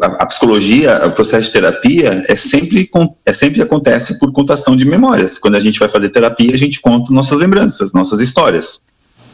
a, 0.00 0.06
a, 0.06 0.26
psicologia, 0.26 1.06
o 1.06 1.12
processo 1.12 1.46
de 1.46 1.52
terapia 1.52 2.24
é 2.28 2.36
sempre, 2.36 2.88
é 3.24 3.32
sempre 3.32 3.62
acontece 3.62 4.18
por 4.18 4.32
contação 4.32 4.76
de 4.76 4.84
memórias. 4.84 5.38
Quando 5.38 5.56
a 5.56 5.60
gente 5.60 5.78
vai 5.78 5.88
fazer 5.88 6.10
terapia, 6.10 6.52
a 6.52 6.58
gente 6.58 6.80
conta 6.80 7.12
nossas 7.12 7.38
lembranças, 7.38 7.92
nossas 7.92 8.20
histórias. 8.20 8.80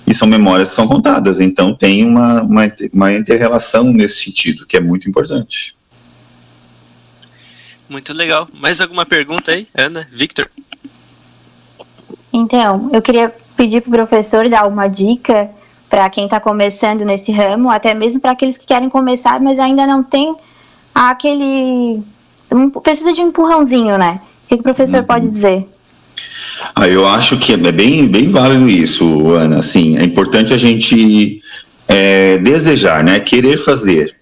E 0.06 0.14
são 0.14 0.26
memórias 0.26 0.70
que 0.70 0.74
são 0.76 0.88
contadas. 0.88 1.38
Então 1.38 1.74
tem 1.74 2.06
uma, 2.06 2.42
uma, 2.42 2.72
uma 2.92 3.12
inter-relação 3.12 3.84
nesse 3.84 4.24
sentido, 4.24 4.66
que 4.66 4.76
é 4.76 4.80
muito 4.80 5.08
importante. 5.08 5.76
Muito 7.88 8.12
legal. 8.12 8.48
Mais 8.52 8.80
alguma 8.80 9.06
pergunta 9.06 9.52
aí, 9.52 9.66
Ana, 9.74 10.06
Victor? 10.10 10.50
Então, 12.32 12.90
eu 12.92 13.00
queria 13.00 13.34
pedir 13.56 13.80
para 13.80 13.88
o 13.88 13.92
professor 13.92 14.48
dar 14.48 14.66
uma 14.66 14.88
dica 14.88 15.50
para 15.88 16.08
quem 16.10 16.24
está 16.24 16.38
começando 16.38 17.04
nesse 17.04 17.32
ramo, 17.32 17.70
até 17.70 17.94
mesmo 17.94 18.20
para 18.20 18.32
aqueles 18.32 18.58
que 18.58 18.66
querem 18.66 18.88
começar, 18.88 19.40
mas 19.40 19.58
ainda 19.58 19.86
não 19.86 20.02
tem 20.02 20.34
aquele. 20.94 22.00
Precisa 22.82 23.12
de 23.12 23.20
um 23.20 23.28
empurrãozinho, 23.28 23.96
né? 23.98 24.20
O 24.44 24.48
que, 24.48 24.56
que 24.56 24.60
o 24.60 24.64
professor 24.64 25.00
uhum. 25.00 25.06
pode 25.06 25.30
dizer? 25.30 25.66
Ah, 26.74 26.88
eu 26.88 27.06
acho 27.06 27.38
que 27.38 27.52
é 27.52 27.56
bem, 27.56 28.06
bem 28.06 28.28
válido 28.28 28.68
isso, 28.68 29.30
Ana. 29.32 29.58
Assim, 29.58 29.96
é 29.98 30.04
importante 30.04 30.52
a 30.52 30.56
gente 30.56 31.40
é, 31.86 32.38
desejar, 32.38 33.04
né? 33.04 33.20
Querer 33.20 33.56
fazer. 33.56 34.16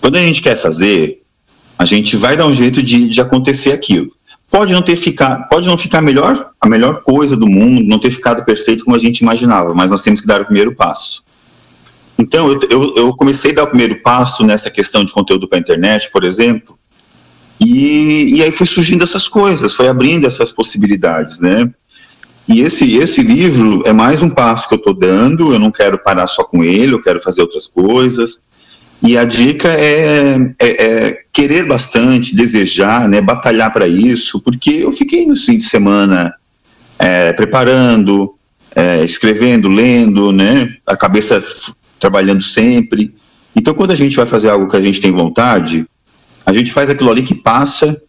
Quando 0.00 0.16
a 0.16 0.20
gente 0.20 0.42
quer 0.42 0.56
fazer, 0.56 1.22
a 1.78 1.84
gente 1.84 2.16
vai 2.16 2.36
dar 2.36 2.46
um 2.46 2.54
jeito 2.54 2.82
de, 2.82 3.08
de 3.08 3.20
acontecer 3.20 3.72
aquilo. 3.72 4.15
Pode 4.56 4.72
não 4.72 4.80
ter 4.80 4.96
ficar, 4.96 5.46
pode 5.50 5.68
não 5.68 5.76
ficar 5.76 6.00
melhor, 6.00 6.52
a 6.58 6.66
melhor 6.66 7.02
coisa 7.02 7.36
do 7.36 7.46
mundo, 7.46 7.82
não 7.82 7.98
ter 7.98 8.10
ficado 8.10 8.42
perfeito 8.42 8.86
como 8.86 8.96
a 8.96 8.98
gente 8.98 9.18
imaginava, 9.18 9.74
mas 9.74 9.90
nós 9.90 10.02
temos 10.02 10.22
que 10.22 10.26
dar 10.26 10.40
o 10.40 10.46
primeiro 10.46 10.74
passo. 10.74 11.22
Então, 12.16 12.48
eu, 12.48 12.60
eu, 12.70 12.96
eu 12.96 13.14
comecei 13.14 13.50
a 13.50 13.56
dar 13.56 13.64
o 13.64 13.66
primeiro 13.66 14.00
passo 14.00 14.42
nessa 14.44 14.70
questão 14.70 15.04
de 15.04 15.12
conteúdo 15.12 15.46
para 15.46 15.58
a 15.58 15.60
internet, 15.60 16.10
por 16.10 16.24
exemplo, 16.24 16.78
e, 17.60 18.36
e 18.36 18.42
aí 18.42 18.50
foi 18.50 18.66
surgindo 18.66 19.04
essas 19.04 19.28
coisas, 19.28 19.74
foi 19.74 19.88
abrindo 19.88 20.26
essas 20.26 20.50
possibilidades, 20.50 21.38
né? 21.38 21.70
E 22.48 22.62
esse, 22.62 22.96
esse 22.96 23.20
livro 23.20 23.82
é 23.84 23.92
mais 23.92 24.22
um 24.22 24.30
passo 24.30 24.68
que 24.68 24.72
eu 24.72 24.78
estou 24.78 24.94
dando, 24.94 25.52
eu 25.52 25.58
não 25.58 25.70
quero 25.70 25.98
parar 25.98 26.26
só 26.28 26.42
com 26.42 26.64
ele, 26.64 26.94
eu 26.94 27.02
quero 27.02 27.20
fazer 27.20 27.42
outras 27.42 27.68
coisas. 27.68 28.40
E 29.02 29.16
a 29.16 29.24
dica 29.24 29.68
é, 29.68 30.36
é, 30.58 30.86
é 30.86 31.18
querer 31.32 31.66
bastante, 31.66 32.34
desejar, 32.34 33.08
né, 33.08 33.20
batalhar 33.20 33.72
para 33.72 33.86
isso, 33.86 34.40
porque 34.40 34.70
eu 34.70 34.90
fiquei 34.90 35.26
no 35.26 35.36
fim 35.36 35.56
de 35.56 35.64
semana 35.64 36.34
é, 36.98 37.32
preparando, 37.32 38.34
é, 38.74 39.04
escrevendo, 39.04 39.68
lendo, 39.68 40.32
né, 40.32 40.76
a 40.86 40.96
cabeça 40.96 41.42
trabalhando 42.00 42.42
sempre. 42.42 43.14
Então, 43.54 43.74
quando 43.74 43.90
a 43.90 43.94
gente 43.94 44.16
vai 44.16 44.26
fazer 44.26 44.48
algo 44.48 44.68
que 44.68 44.76
a 44.76 44.80
gente 44.80 45.00
tem 45.00 45.12
vontade, 45.12 45.86
a 46.44 46.52
gente 46.52 46.72
faz 46.72 46.88
aquilo 46.88 47.10
ali 47.10 47.22
que 47.22 47.34
passa 47.34 48.00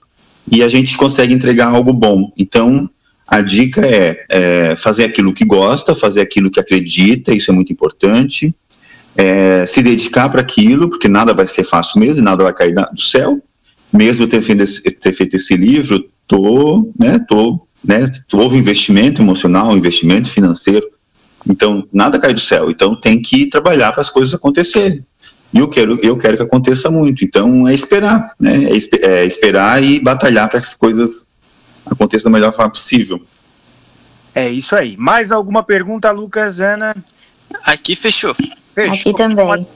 e 0.50 0.63
a 0.63 0.67
gente 0.67 0.97
consegue 0.97 1.34
entregar 1.34 1.67
algo 1.67 1.91
bom. 1.91 2.32
Então, 2.38 2.89
a 3.28 3.41
dica 3.41 3.86
é, 3.86 4.26
é 4.30 4.76
fazer 4.78 5.04
aquilo 5.04 5.34
que 5.34 5.43
gosta, 5.43 5.93
fazer 5.93 6.21
aquilo 6.21 6.50
que 6.50 6.62
acredita, 6.62 7.34
isso 7.34 7.52
é 7.52 7.54
muito 7.54 7.73
importante 7.73 8.56
é, 9.18 9.66
se 9.66 9.82
dedicar 9.82 10.30
para 10.30 10.42
aquilo, 10.42 10.90
porque 10.90 11.08
nada 11.08 11.34
vai 11.34 11.48
ser 11.48 11.64
fácil 11.64 12.00
mesmo, 12.00 12.24
nada 12.24 12.44
vai 12.44 12.54
cair 12.54 12.76
do 12.76 13.02
céu. 13.02 13.42
Mesmo 13.92 14.28
ter 14.28 14.42
feito 14.42 14.62
esse, 14.62 14.82
ter 14.82 15.14
feito 15.14 15.36
esse 15.36 15.56
livro, 15.56 16.08
tô, 16.28 16.92
né, 17.00 17.18
tô, 17.28 17.66
né, 17.84 18.06
houve 18.34 18.58
investimento 18.58 19.22
emocional, 19.22 19.76
investimento 19.76 20.30
financeiro, 20.30 20.86
então 21.50 21.88
nada 21.92 22.20
cai 22.20 22.34
do 22.34 22.40
céu. 22.40 22.70
Então 22.70 23.00
tem 23.00 23.20
que 23.20 23.50
trabalhar 23.50 23.92
para 23.92 24.02
as 24.02 24.10
coisas 24.10 24.36
acontecerem. 24.36 25.04
E 25.54 25.60
eu 25.60 25.70
quero, 25.70 25.98
eu 26.04 26.18
quero 26.18 26.38
que 26.38 26.44
aconteça 26.44 26.92
muito. 26.92 27.24
Então 27.24 27.68
é 27.68 27.74
esperar, 27.74 28.30
né, 28.40 28.66
é, 28.66 29.06
é 29.06 29.26
esperar 29.26 29.82
e 29.82 30.00
batalhar 30.00 30.50
para 30.50 30.60
que 30.60 30.68
as 30.68 30.76
coisas 30.76 31.28
aconteçam 31.86 32.32
da 32.32 32.38
melhor 32.38 32.54
forma 32.54 32.72
possível. 32.72 33.20
É 34.36 34.48
isso 34.48 34.76
aí. 34.76 34.96
Mais 34.98 35.32
alguma 35.32 35.64
pergunta, 35.64 36.12
Lucas, 36.12 36.62
Ana? 36.62 36.96
Aqui 37.64 37.96
fechou. 37.96 38.36
Fechou. 38.78 38.94
Aqui 38.94 39.13
também. 39.18 39.68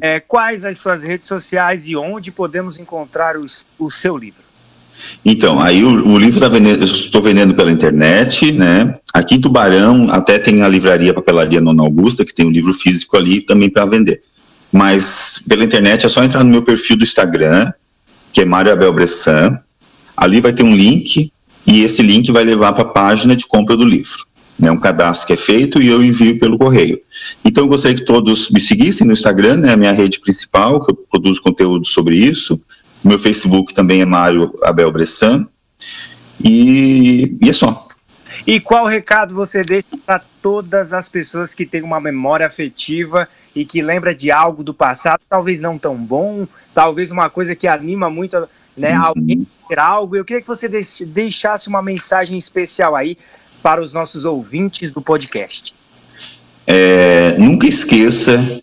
É, 0.00 0.20
quais 0.20 0.64
as 0.64 0.78
suas 0.78 1.02
redes 1.02 1.26
sociais 1.26 1.88
e 1.88 1.96
onde 1.96 2.30
podemos 2.30 2.78
encontrar 2.78 3.36
os, 3.36 3.66
o 3.76 3.90
seu 3.90 4.16
livro? 4.16 4.42
Então, 5.24 5.60
aí 5.60 5.82
o, 5.82 6.12
o 6.12 6.18
livro 6.18 6.38
tá 6.38 6.48
vendendo, 6.48 6.80
eu 6.80 6.84
estou 6.84 7.20
vendendo 7.20 7.54
pela 7.54 7.72
internet, 7.72 8.52
né? 8.52 8.98
Aqui 9.12 9.34
em 9.34 9.40
Tubarão 9.40 10.12
até 10.12 10.38
tem 10.38 10.62
a 10.62 10.68
livraria 10.68 11.12
Papelaria 11.12 11.60
Nona 11.60 11.82
Augusta, 11.82 12.24
que 12.24 12.32
tem 12.32 12.46
um 12.46 12.50
livro 12.50 12.72
físico 12.72 13.16
ali 13.16 13.40
também 13.40 13.68
para 13.68 13.84
vender. 13.84 14.22
Mas 14.70 15.42
pela 15.48 15.64
internet 15.64 16.06
é 16.06 16.08
só 16.08 16.22
entrar 16.22 16.44
no 16.44 16.50
meu 16.50 16.62
perfil 16.62 16.96
do 16.96 17.02
Instagram, 17.02 17.72
que 18.32 18.42
é 18.42 18.44
Mário 18.44 18.72
Abel 18.72 18.92
Bressan. 18.92 19.58
Ali 20.16 20.40
vai 20.40 20.52
ter 20.52 20.62
um 20.62 20.74
link 20.74 21.32
e 21.66 21.82
esse 21.82 22.00
link 22.00 22.30
vai 22.30 22.44
levar 22.44 22.72
para 22.74 22.82
a 22.82 22.92
página 22.92 23.34
de 23.34 23.44
compra 23.44 23.76
do 23.76 23.84
livro 23.84 24.24
né, 24.58 24.70
um 24.70 24.78
cadastro 24.78 25.26
que 25.26 25.32
é 25.32 25.36
feito 25.36 25.82
e 25.82 25.88
eu 25.88 26.02
envio 26.02 26.38
pelo 26.38 26.58
correio. 26.58 27.00
Então 27.44 27.64
eu 27.64 27.68
gostaria 27.68 27.96
que 27.96 28.04
todos 28.04 28.50
me 28.50 28.60
seguissem 28.60 29.06
no 29.06 29.12
Instagram, 29.12 29.56
né, 29.56 29.72
a 29.72 29.76
minha 29.76 29.92
rede 29.92 30.20
principal, 30.20 30.80
que 30.80 30.92
eu 30.92 30.96
produzo 30.96 31.42
conteúdo 31.42 31.86
sobre 31.86 32.16
isso. 32.16 32.60
Meu 33.02 33.18
Facebook 33.18 33.74
também 33.74 34.00
é 34.00 34.04
Mário 34.04 34.52
Abel 34.62 34.90
Bressan. 34.90 35.46
E, 36.42 37.36
e 37.40 37.48
é 37.48 37.52
só. 37.52 37.86
E 38.46 38.60
qual 38.60 38.86
recado 38.86 39.34
você 39.34 39.62
deixa 39.62 39.86
para 40.04 40.20
todas 40.42 40.92
as 40.92 41.08
pessoas 41.08 41.54
que 41.54 41.64
têm 41.64 41.82
uma 41.82 42.00
memória 42.00 42.46
afetiva 42.46 43.28
e 43.54 43.64
que 43.64 43.80
lembra 43.80 44.14
de 44.14 44.30
algo 44.30 44.62
do 44.62 44.74
passado, 44.74 45.20
talvez 45.28 45.60
não 45.60 45.78
tão 45.78 45.96
bom, 45.96 46.46
talvez 46.74 47.10
uma 47.10 47.30
coisa 47.30 47.54
que 47.54 47.66
anima 47.66 48.10
muito 48.10 48.36
né, 48.76 48.98
uhum. 48.98 49.04
alguém 49.04 49.46
a 49.64 49.68
ter 49.68 49.78
algo? 49.78 50.16
Eu 50.16 50.24
queria 50.24 50.42
que 50.42 50.48
você 50.48 50.68
deixasse 51.06 51.68
uma 51.68 51.80
mensagem 51.80 52.36
especial 52.36 52.96
aí 52.96 53.16
para 53.64 53.80
os 53.80 53.94
nossos 53.94 54.26
ouvintes 54.26 54.92
do 54.92 55.00
podcast? 55.00 55.72
É, 56.66 57.34
nunca 57.38 57.66
esqueça 57.66 58.60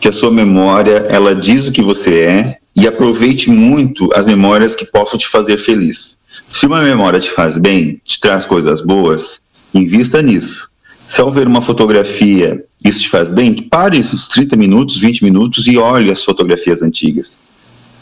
que 0.00 0.08
a 0.08 0.12
sua 0.12 0.30
memória 0.30 1.04
ela 1.10 1.34
diz 1.34 1.68
o 1.68 1.72
que 1.72 1.82
você 1.82 2.20
é 2.20 2.58
e 2.74 2.88
aproveite 2.88 3.50
muito 3.50 4.08
as 4.14 4.26
memórias 4.26 4.74
que 4.74 4.86
possam 4.86 5.18
te 5.18 5.28
fazer 5.28 5.58
feliz. 5.58 6.18
Se 6.48 6.64
uma 6.64 6.80
memória 6.80 7.20
te 7.20 7.30
faz 7.30 7.58
bem, 7.58 8.00
te 8.02 8.18
traz 8.18 8.46
coisas 8.46 8.80
boas, 8.80 9.42
invista 9.74 10.22
nisso. 10.22 10.70
Se 11.06 11.20
ao 11.20 11.30
ver 11.30 11.46
uma 11.46 11.60
fotografia 11.60 12.64
isso 12.82 13.00
te 13.00 13.08
faz 13.10 13.28
bem, 13.30 13.54
pare 13.54 13.98
uns 13.98 14.28
30 14.28 14.56
minutos, 14.56 14.98
20 14.98 15.24
minutos 15.24 15.66
e 15.66 15.76
olhe 15.76 16.10
as 16.10 16.24
fotografias 16.24 16.80
antigas. 16.80 17.36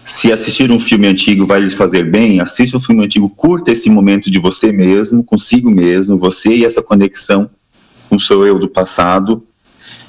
Se 0.07 0.31
assistir 0.31 0.71
um 0.71 0.79
filme 0.79 1.09
antigo 1.09 1.45
vai 1.45 1.59
lhe 1.59 1.69
fazer 1.69 2.05
bem, 2.05 2.39
assista 2.39 2.77
um 2.77 2.81
filme 2.81 3.05
antigo, 3.05 3.29
curta 3.29 3.73
esse 3.73 3.91
momento 3.91 4.31
de 4.31 4.39
você 4.39 4.71
mesmo, 4.71 5.25
consigo 5.25 5.69
mesmo, 5.69 6.17
você 6.17 6.51
e 6.51 6.65
essa 6.65 6.81
conexão 6.81 7.51
com 8.09 8.15
o 8.15 8.21
seu 8.21 8.47
eu 8.47 8.57
do 8.57 8.69
passado. 8.69 9.45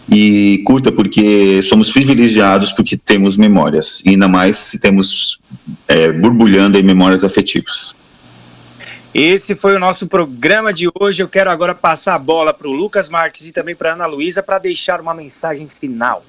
E 0.08 0.62
curta 0.68 0.92
porque 0.92 1.64
somos 1.64 1.90
privilegiados 1.90 2.72
porque 2.72 2.96
temos 2.96 3.38
memórias, 3.38 4.04
e 4.06 4.10
ainda 4.10 4.28
mais 4.28 4.56
se 4.58 4.80
temos 4.80 5.40
é, 5.88 6.12
borbulhando 6.12 6.78
em 6.78 6.84
memórias 6.84 7.24
afetivas. 7.24 7.96
Esse 9.12 9.56
foi 9.56 9.76
o 9.76 9.80
nosso 9.80 10.06
programa 10.06 10.72
de 10.72 10.88
hoje. 10.94 11.24
Eu 11.24 11.28
quero 11.28 11.50
agora 11.50 11.74
passar 11.74 12.14
a 12.14 12.20
bola 12.20 12.54
para 12.54 12.68
o 12.68 12.72
Lucas 12.72 13.10
Marques 13.10 13.48
e 13.48 13.52
também 13.52 13.74
para 13.74 13.94
Ana 13.94 14.06
Luísa 14.06 14.44
para 14.44 14.60
deixar 14.60 15.02
uma 15.02 15.16
mensagem 15.16 15.68
final. 15.68 16.24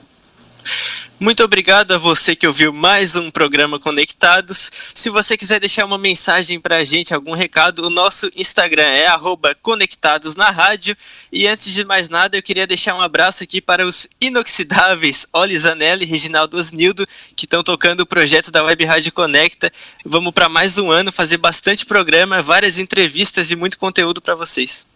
Muito 1.20 1.42
obrigado 1.42 1.92
a 1.92 1.98
você 1.98 2.36
que 2.36 2.46
ouviu 2.46 2.72
mais 2.72 3.16
um 3.16 3.28
programa 3.28 3.80
Conectados. 3.80 4.70
Se 4.94 5.10
você 5.10 5.36
quiser 5.36 5.58
deixar 5.58 5.84
uma 5.84 5.98
mensagem 5.98 6.60
para 6.60 6.76
a 6.76 6.84
gente, 6.84 7.12
algum 7.12 7.34
recado, 7.34 7.84
o 7.84 7.90
nosso 7.90 8.30
Instagram 8.36 8.84
é 8.84 9.08
Conectados 9.60 10.36
na 10.36 10.48
Rádio. 10.50 10.96
E 11.32 11.48
antes 11.48 11.72
de 11.72 11.84
mais 11.84 12.08
nada, 12.08 12.36
eu 12.36 12.42
queria 12.42 12.68
deixar 12.68 12.94
um 12.94 13.00
abraço 13.00 13.42
aqui 13.42 13.60
para 13.60 13.84
os 13.84 14.06
inoxidáveis 14.20 15.26
Oli 15.32 15.58
Zanelli 15.58 16.04
e 16.04 16.08
Reginaldo 16.08 16.56
Osnildo, 16.56 17.04
que 17.34 17.46
estão 17.46 17.64
tocando 17.64 18.02
o 18.02 18.06
projeto 18.06 18.52
da 18.52 18.62
Web 18.62 18.84
Rádio 18.84 19.12
Conecta. 19.12 19.72
Vamos 20.04 20.32
para 20.32 20.48
mais 20.48 20.78
um 20.78 20.88
ano 20.88 21.10
fazer 21.10 21.38
bastante 21.38 21.84
programa, 21.84 22.40
várias 22.42 22.78
entrevistas 22.78 23.50
e 23.50 23.56
muito 23.56 23.76
conteúdo 23.76 24.22
para 24.22 24.36
vocês. 24.36 24.86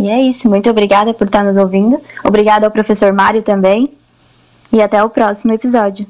E 0.00 0.08
é 0.08 0.20
isso, 0.20 0.48
muito 0.48 0.68
obrigada 0.68 1.14
por 1.14 1.28
estar 1.28 1.44
nos 1.44 1.56
ouvindo. 1.56 2.00
Obrigada 2.24 2.66
ao 2.66 2.72
professor 2.72 3.12
Mário 3.12 3.40
também. 3.40 3.88
E 4.74 4.82
até 4.82 5.02
o 5.02 5.08
próximo 5.08 5.52
episódio. 5.52 6.04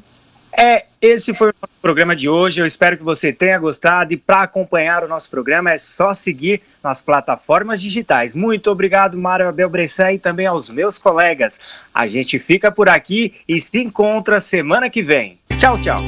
É, 0.56 0.84
esse 1.02 1.34
foi 1.34 1.50
o 1.50 1.54
nosso 1.60 1.74
programa 1.82 2.16
de 2.16 2.30
hoje. 2.30 2.60
Eu 2.60 2.66
espero 2.66 2.96
que 2.96 3.04
você 3.04 3.30
tenha 3.30 3.58
gostado. 3.58 4.14
E 4.14 4.16
para 4.16 4.42
acompanhar 4.42 5.04
o 5.04 5.08
nosso 5.08 5.28
programa 5.28 5.70
é 5.70 5.76
só 5.76 6.14
seguir 6.14 6.62
nas 6.82 7.02
plataformas 7.02 7.82
digitais. 7.82 8.34
Muito 8.34 8.70
obrigado, 8.70 9.18
Mário 9.18 9.48
Abel 9.48 9.68
Bressan, 9.68 10.12
e 10.12 10.18
também 10.18 10.46
aos 10.46 10.70
meus 10.70 10.98
colegas. 10.98 11.60
A 11.92 12.06
gente 12.06 12.38
fica 12.38 12.72
por 12.72 12.88
aqui 12.88 13.34
e 13.46 13.60
se 13.60 13.78
encontra 13.78 14.40
semana 14.40 14.88
que 14.88 15.02
vem. 15.02 15.38
Tchau, 15.58 15.78
tchau. 15.78 16.00